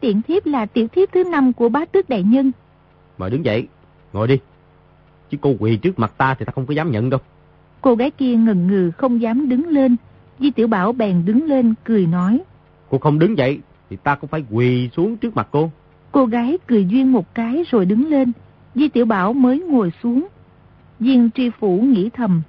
[0.00, 2.52] Tiện thiếp là tiểu thiếp thứ năm của bá tước đại nhân.
[3.18, 3.68] Mời đứng dậy,
[4.14, 4.38] ngồi đi.
[5.30, 7.20] Chứ cô quỳ trước mặt ta thì ta không có dám nhận đâu.
[7.80, 9.96] Cô gái kia ngần ngừ không dám đứng lên.
[10.38, 12.40] Di Tiểu Bảo bèn đứng lên cười nói.
[12.90, 13.60] Cô không đứng dậy
[13.90, 15.70] thì ta cũng phải quỳ xuống trước mặt cô.
[16.12, 18.32] Cô gái cười duyên một cái rồi đứng lên.
[18.74, 20.26] Di Tiểu Bảo mới ngồi xuống.
[21.00, 22.42] Viên tri phủ nghĩ thầm.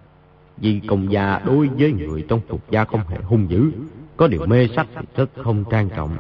[0.58, 3.72] Vì công gia đối với người trong phục gia không hề hung dữ.
[4.18, 6.18] Có điều mê sách thì rất không trang trọng.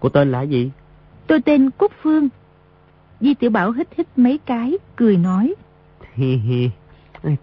[0.00, 0.70] Cô tên là gì?
[1.26, 2.28] Tôi tên Cúc Phương.
[3.20, 5.54] Di Tiểu Bảo hít hít mấy cái, cười nói.
[6.14, 6.70] Hi hi,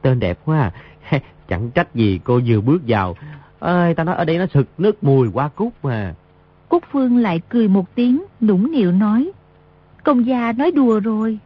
[0.01, 0.71] tên đẹp quá
[1.11, 1.19] à.
[1.49, 3.15] Chẳng trách gì cô vừa bước vào.
[3.59, 6.13] Ơi, ta nói ở đây nó sực nước mùi hoa cúc mà.
[6.69, 9.31] Cúc Phương lại cười một tiếng, nũng nịu nói.
[10.03, 11.39] Công gia nói đùa rồi.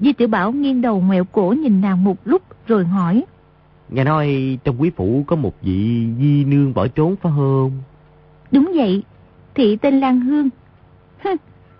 [0.00, 3.24] Di Tiểu Bảo nghiêng đầu ngoẹo cổ nhìn nàng một lúc rồi hỏi.
[3.88, 7.72] Nghe nói trong quý phủ có một vị di nương bỏ trốn phải không?
[8.52, 9.02] Đúng vậy,
[9.54, 10.48] thị tên Lan Hương.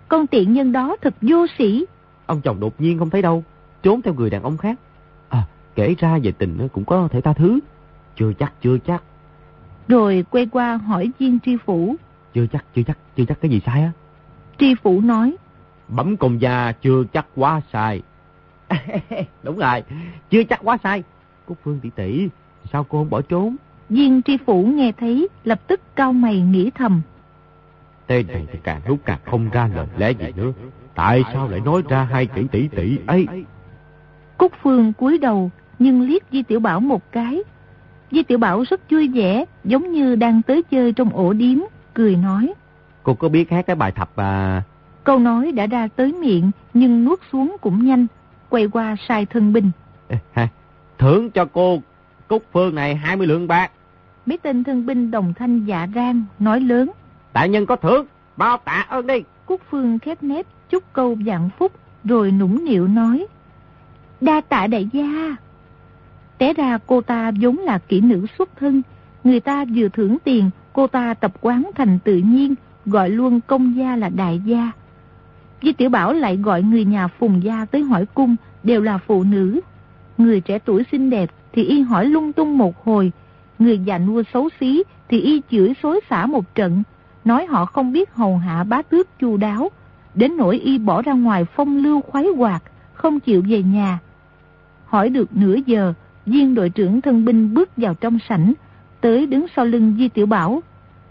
[0.07, 1.85] Con tiện nhân đó thật vô sĩ.
[2.25, 3.43] Ông chồng đột nhiên không thấy đâu,
[3.83, 4.79] trốn theo người đàn ông khác.
[5.29, 7.59] À, kể ra về tình cũng có thể tha thứ.
[8.15, 9.03] Chưa chắc, chưa chắc.
[9.87, 11.95] Rồi quay qua hỏi viên tri phủ.
[12.33, 13.91] Chưa chắc, chưa chắc, chưa chắc cái gì sai á.
[14.57, 15.35] Tri phủ nói.
[15.87, 18.01] Bẩm công gia chưa chắc quá sai.
[19.43, 19.83] Đúng rồi,
[20.29, 21.03] chưa chắc quá sai.
[21.45, 22.29] Cúc Phương tỷ tỷ,
[22.71, 23.55] sao cô không bỏ trốn?
[23.89, 27.01] Viên tri phủ nghe thấy, lập tức cao mày nghĩ thầm.
[28.07, 30.51] Tên này thì càng lúc càng không ra lời lẽ gì nữa.
[30.95, 33.27] Tại sao lại nói ra hai tỷ tỷ tỷ ấy?
[34.37, 37.39] Cúc Phương cúi đầu, nhưng liếc Di Tiểu Bảo một cái.
[38.11, 41.57] Di Tiểu Bảo rất vui vẻ, giống như đang tới chơi trong ổ điếm,
[41.93, 42.53] cười nói.
[43.03, 44.63] Cô có biết hát cái bài thập à...
[45.03, 48.07] Câu nói đã ra tới miệng, nhưng nuốt xuống cũng nhanh,
[48.49, 49.71] quay qua sai thân binh.
[50.97, 51.81] Thưởng cho cô
[52.27, 53.71] Cúc Phương này 20 lượng bạc.
[54.25, 56.91] Mấy tên thân binh đồng thanh dạ rang, nói lớn.
[57.35, 58.05] Đại nhân có thưởng,
[58.37, 59.23] bao tạ ơn đi.
[59.45, 61.71] quốc Phương khép nép, chúc câu dạng phúc,
[62.03, 63.27] rồi nũng nịu nói.
[64.21, 65.35] Đa tạ đại gia.
[66.37, 68.81] Té ra cô ta vốn là kỹ nữ xuất thân.
[69.23, 72.55] Người ta vừa thưởng tiền, cô ta tập quán thành tự nhiên,
[72.85, 74.71] gọi luôn công gia là đại gia.
[75.61, 79.23] Di Tiểu Bảo lại gọi người nhà phùng gia tới hỏi cung, đều là phụ
[79.23, 79.59] nữ.
[80.17, 83.11] Người trẻ tuổi xinh đẹp thì y hỏi lung tung một hồi,
[83.59, 86.83] người già nua xấu xí thì y chửi xối xả một trận,
[87.25, 89.71] nói họ không biết hầu hạ bá tước chu đáo,
[90.15, 92.63] đến nỗi y bỏ ra ngoài phong lưu khoái hoạt,
[92.93, 93.99] không chịu về nhà.
[94.85, 95.93] Hỏi được nửa giờ,
[96.25, 98.53] viên đội trưởng thân binh bước vào trong sảnh,
[99.01, 100.63] tới đứng sau lưng Di Tiểu Bảo.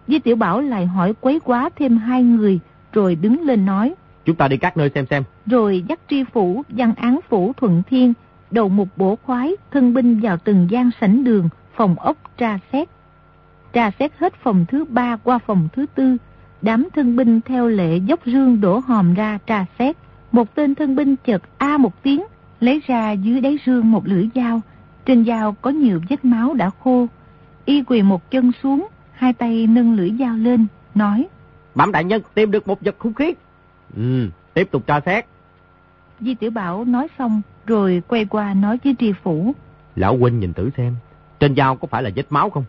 [0.08, 2.60] Di Tiểu Bảo lại hỏi quấy quá thêm hai người,
[2.92, 3.94] rồi đứng lên nói.
[4.24, 5.22] Chúng ta đi các nơi xem xem.
[5.46, 8.12] Rồi dắt tri phủ, văn án phủ Thuận Thiên,
[8.50, 12.88] đầu mục bổ khoái, thân binh vào từng gian sảnh đường, phòng ốc tra xét.
[13.74, 16.16] Tra xét hết phòng thứ ba qua phòng thứ tư,
[16.62, 19.96] đám thân binh theo lệ dốc rương đổ hòm ra tra xét.
[20.32, 22.24] Một tên thân binh chợt a một tiếng,
[22.60, 24.60] lấy ra dưới đáy rương một lưỡi dao.
[25.06, 27.06] Trên dao có nhiều vết máu đã khô.
[27.64, 31.26] Y quỳ một chân xuống, hai tay nâng lưỡi dao lên, nói.
[31.74, 33.38] Bẩm đại nhân tìm được một vật khủng khiếp.
[33.96, 35.26] Ừ, tiếp tục tra xét.
[36.20, 39.52] Di Tiểu Bảo nói xong, rồi quay qua nói với tri phủ.
[39.96, 40.94] Lão huynh nhìn tử xem,
[41.40, 42.64] trên dao có phải là vết máu không?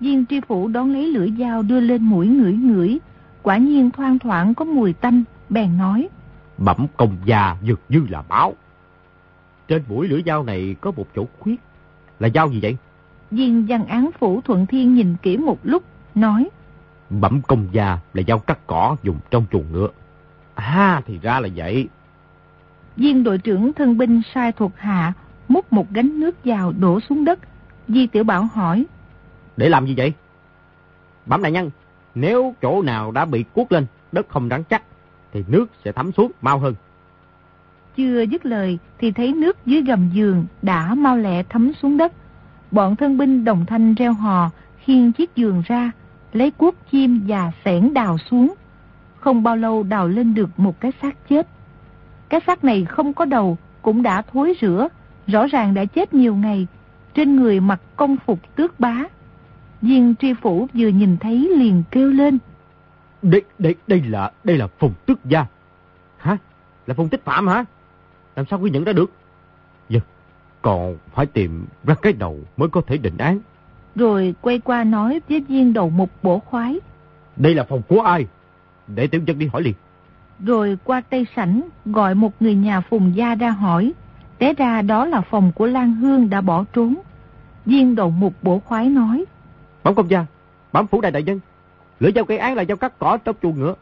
[0.00, 2.98] Viên tri phủ đón lấy lưỡi dao đưa lên mũi ngửi ngửi.
[3.42, 6.08] Quả nhiên thoang thoảng có mùi tanh, bèn nói.
[6.58, 8.54] Bẩm công già dược như là máu.
[9.68, 11.60] Trên mũi lưỡi dao này có một chỗ khuyết.
[12.18, 12.76] Là dao gì vậy?
[13.30, 15.82] Viên văn án phủ Thuận Thiên nhìn kỹ một lúc,
[16.14, 16.48] nói.
[17.10, 19.88] Bẩm công già là dao cắt cỏ dùng trong chuồng ngựa.
[20.54, 21.88] À, thì ra là vậy.
[22.96, 25.12] Viên đội trưởng thân binh sai thuộc hạ,
[25.48, 27.38] múc một gánh nước vào đổ xuống đất.
[27.88, 28.86] Di Tiểu Bảo hỏi.
[29.56, 30.12] Để làm gì vậy?
[31.26, 31.70] Bẩm đại nhân,
[32.14, 34.82] nếu chỗ nào đã bị cuốc lên, đất không rắn chắc,
[35.32, 36.74] thì nước sẽ thấm xuống mau hơn.
[37.96, 42.12] Chưa dứt lời thì thấy nước dưới gầm giường đã mau lẹ thấm xuống đất.
[42.70, 45.90] Bọn thân binh đồng thanh reo hò, khiêng chiếc giường ra,
[46.32, 48.54] lấy cuốc chim và sẻn đào xuống.
[49.20, 51.46] Không bao lâu đào lên được một cái xác chết.
[52.28, 54.88] Cái xác này không có đầu, cũng đã thối rữa,
[55.26, 56.66] rõ ràng đã chết nhiều ngày.
[57.14, 59.04] Trên người mặc công phục tước bá.
[59.82, 62.38] Viên tri phủ vừa nhìn thấy liền kêu lên.
[63.22, 65.46] Đây, đây, đây là, đây là phùng tước gia.
[66.16, 66.36] Hả?
[66.86, 67.64] Là phùng tích phạm hả?
[68.36, 69.10] Làm sao quy nhận ra được?
[69.88, 70.00] Dạ,
[70.62, 73.40] còn phải tìm ra cái đầu mới có thể định án.
[73.94, 76.80] Rồi quay qua nói với viên đầu mục bổ khoái.
[77.36, 78.26] Đây là phòng của ai?
[78.86, 79.74] Để tiểu dân đi hỏi liền.
[80.40, 83.92] Rồi qua tây sảnh gọi một người nhà phùng gia ra hỏi.
[84.38, 86.94] Té ra đó là phòng của Lan Hương đã bỏ trốn.
[87.66, 89.24] Viên đầu mục bổ khoái nói.
[89.84, 90.26] Bẩm công gia,
[90.72, 91.40] bẩm phủ đại đại nhân,
[92.00, 93.74] Lưỡi dao gây án là dao cắt cỏ trong chuồng ngựa.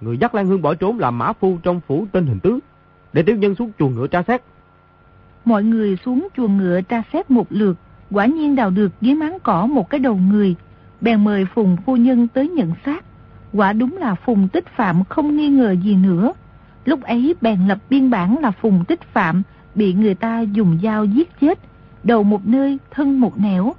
[0.00, 2.58] Người dắt Lan Hương bỏ trốn là mã phu trong phủ tên hình tướng,
[3.12, 4.42] Để tiểu nhân xuống chuồng ngựa tra xét.
[5.44, 7.76] Mọi người xuống chuồng ngựa tra xét một lượt.
[8.10, 10.54] Quả nhiên đào được dưới máng cỏ một cái đầu người.
[11.00, 13.04] Bèn mời Phùng phu nhân tới nhận xác.
[13.52, 16.32] Quả đúng là Phùng Tích Phạm không nghi ngờ gì nữa.
[16.84, 19.42] Lúc ấy bèn lập biên bản là Phùng Tích Phạm
[19.74, 21.58] bị người ta dùng dao giết chết,
[22.04, 23.74] đầu một nơi, thân một nẻo.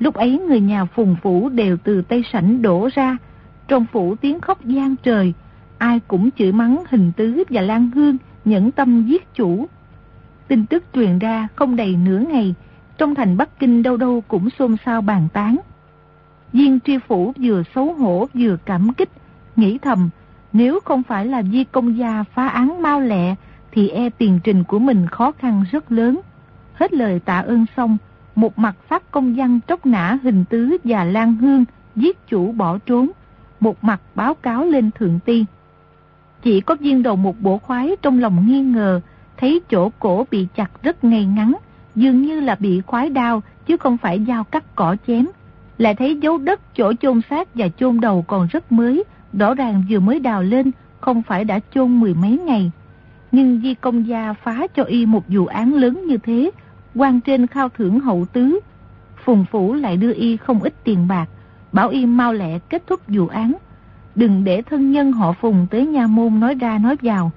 [0.00, 3.16] Lúc ấy người nhà Phùng Phủ đều từ Tây Sảnh đổ ra,
[3.68, 5.34] trong phủ tiếng khóc gian trời,
[5.78, 9.66] ai cũng chửi mắng hình tứ và Lan Hương nhẫn tâm giết chủ.
[10.48, 12.54] Tin tức truyền ra không đầy nửa ngày,
[12.98, 15.56] trong thành Bắc Kinh đâu đâu cũng xôn xao bàn tán.
[16.52, 19.10] Viên tri phủ vừa xấu hổ vừa cảm kích,
[19.56, 20.10] nghĩ thầm,
[20.52, 23.34] nếu không phải là di công gia phá án mau lẹ,
[23.72, 26.20] thì e tiền trình của mình khó khăn rất lớn.
[26.74, 27.96] Hết lời tạ ơn xong,
[28.34, 31.64] một mặt phát công văn tróc nã hình tứ và lan hương,
[31.96, 33.10] giết chủ bỏ trốn,
[33.60, 35.44] một mặt báo cáo lên thượng ti.
[36.42, 39.00] Chỉ có viên đầu một bộ khoái trong lòng nghi ngờ,
[39.36, 41.52] thấy chỗ cổ bị chặt rất ngay ngắn,
[41.94, 45.26] dường như là bị khoái đao, chứ không phải dao cắt cỏ chém.
[45.78, 49.84] Lại thấy dấu đất chỗ chôn xác và chôn đầu còn rất mới, rõ ràng
[49.90, 50.70] vừa mới đào lên,
[51.00, 52.70] không phải đã chôn mười mấy ngày.
[53.32, 56.50] Nhưng Di Công Gia phá cho y một vụ án lớn như thế,
[56.94, 58.60] quan trên khao thưởng hậu tứ.
[59.24, 61.28] Phùng Phủ lại đưa y không ít tiền bạc,
[61.72, 63.52] bảo y mau lẹ kết thúc vụ án.
[64.14, 67.30] Đừng để thân nhân họ Phùng tới nha môn nói ra nói vào.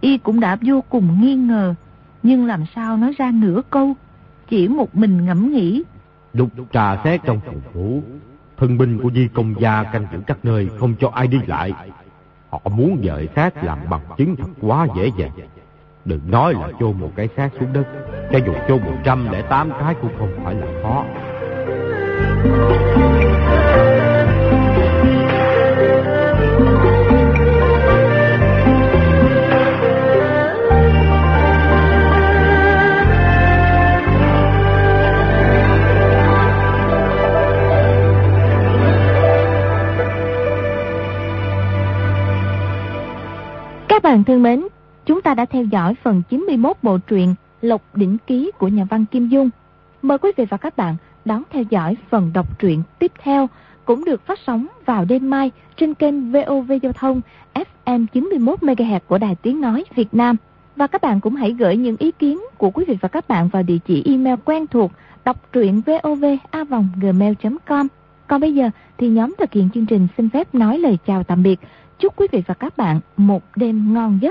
[0.00, 1.74] Y cũng đã vô cùng nghi ngờ,
[2.22, 3.94] nhưng làm sao nói ra nửa câu,
[4.48, 5.82] chỉ một mình ngẫm nghĩ.
[6.32, 8.02] Đục trà xét trong Phùng Phủ,
[8.56, 11.72] thân binh của Di Công Gia canh giữ các nơi không cho ai đi lại.
[12.50, 15.30] Họ muốn dời xác làm bằng chứng thật quá dễ dàng.
[16.08, 17.84] Đừng nói là chôn một cái xác xuống đất,
[18.32, 21.04] cho dù chôn một trăm lẻ tám cái cũng không phải là khó.
[43.88, 44.64] Các bạn thân mến,
[45.08, 49.04] chúng ta đã theo dõi phần 91 bộ truyện Lộc Đỉnh Ký của nhà văn
[49.10, 49.50] Kim Dung.
[50.02, 53.48] Mời quý vị và các bạn đón theo dõi phần đọc truyện tiếp theo,
[53.84, 57.20] cũng được phát sóng vào đêm mai trên kênh VOV Giao thông
[57.54, 60.36] FM 91MHz của Đài Tiếng Nói Việt Nam.
[60.76, 63.48] Và các bạn cũng hãy gửi những ý kiến của quý vị và các bạn
[63.48, 64.92] vào địa chỉ email quen thuộc
[65.24, 67.86] đọc truyện vovavonggmail.com.
[68.26, 71.42] Còn bây giờ thì nhóm thực hiện chương trình xin phép nói lời chào tạm
[71.42, 71.60] biệt.
[71.98, 74.26] Chúc quý vị và các bạn một đêm ngon giấc.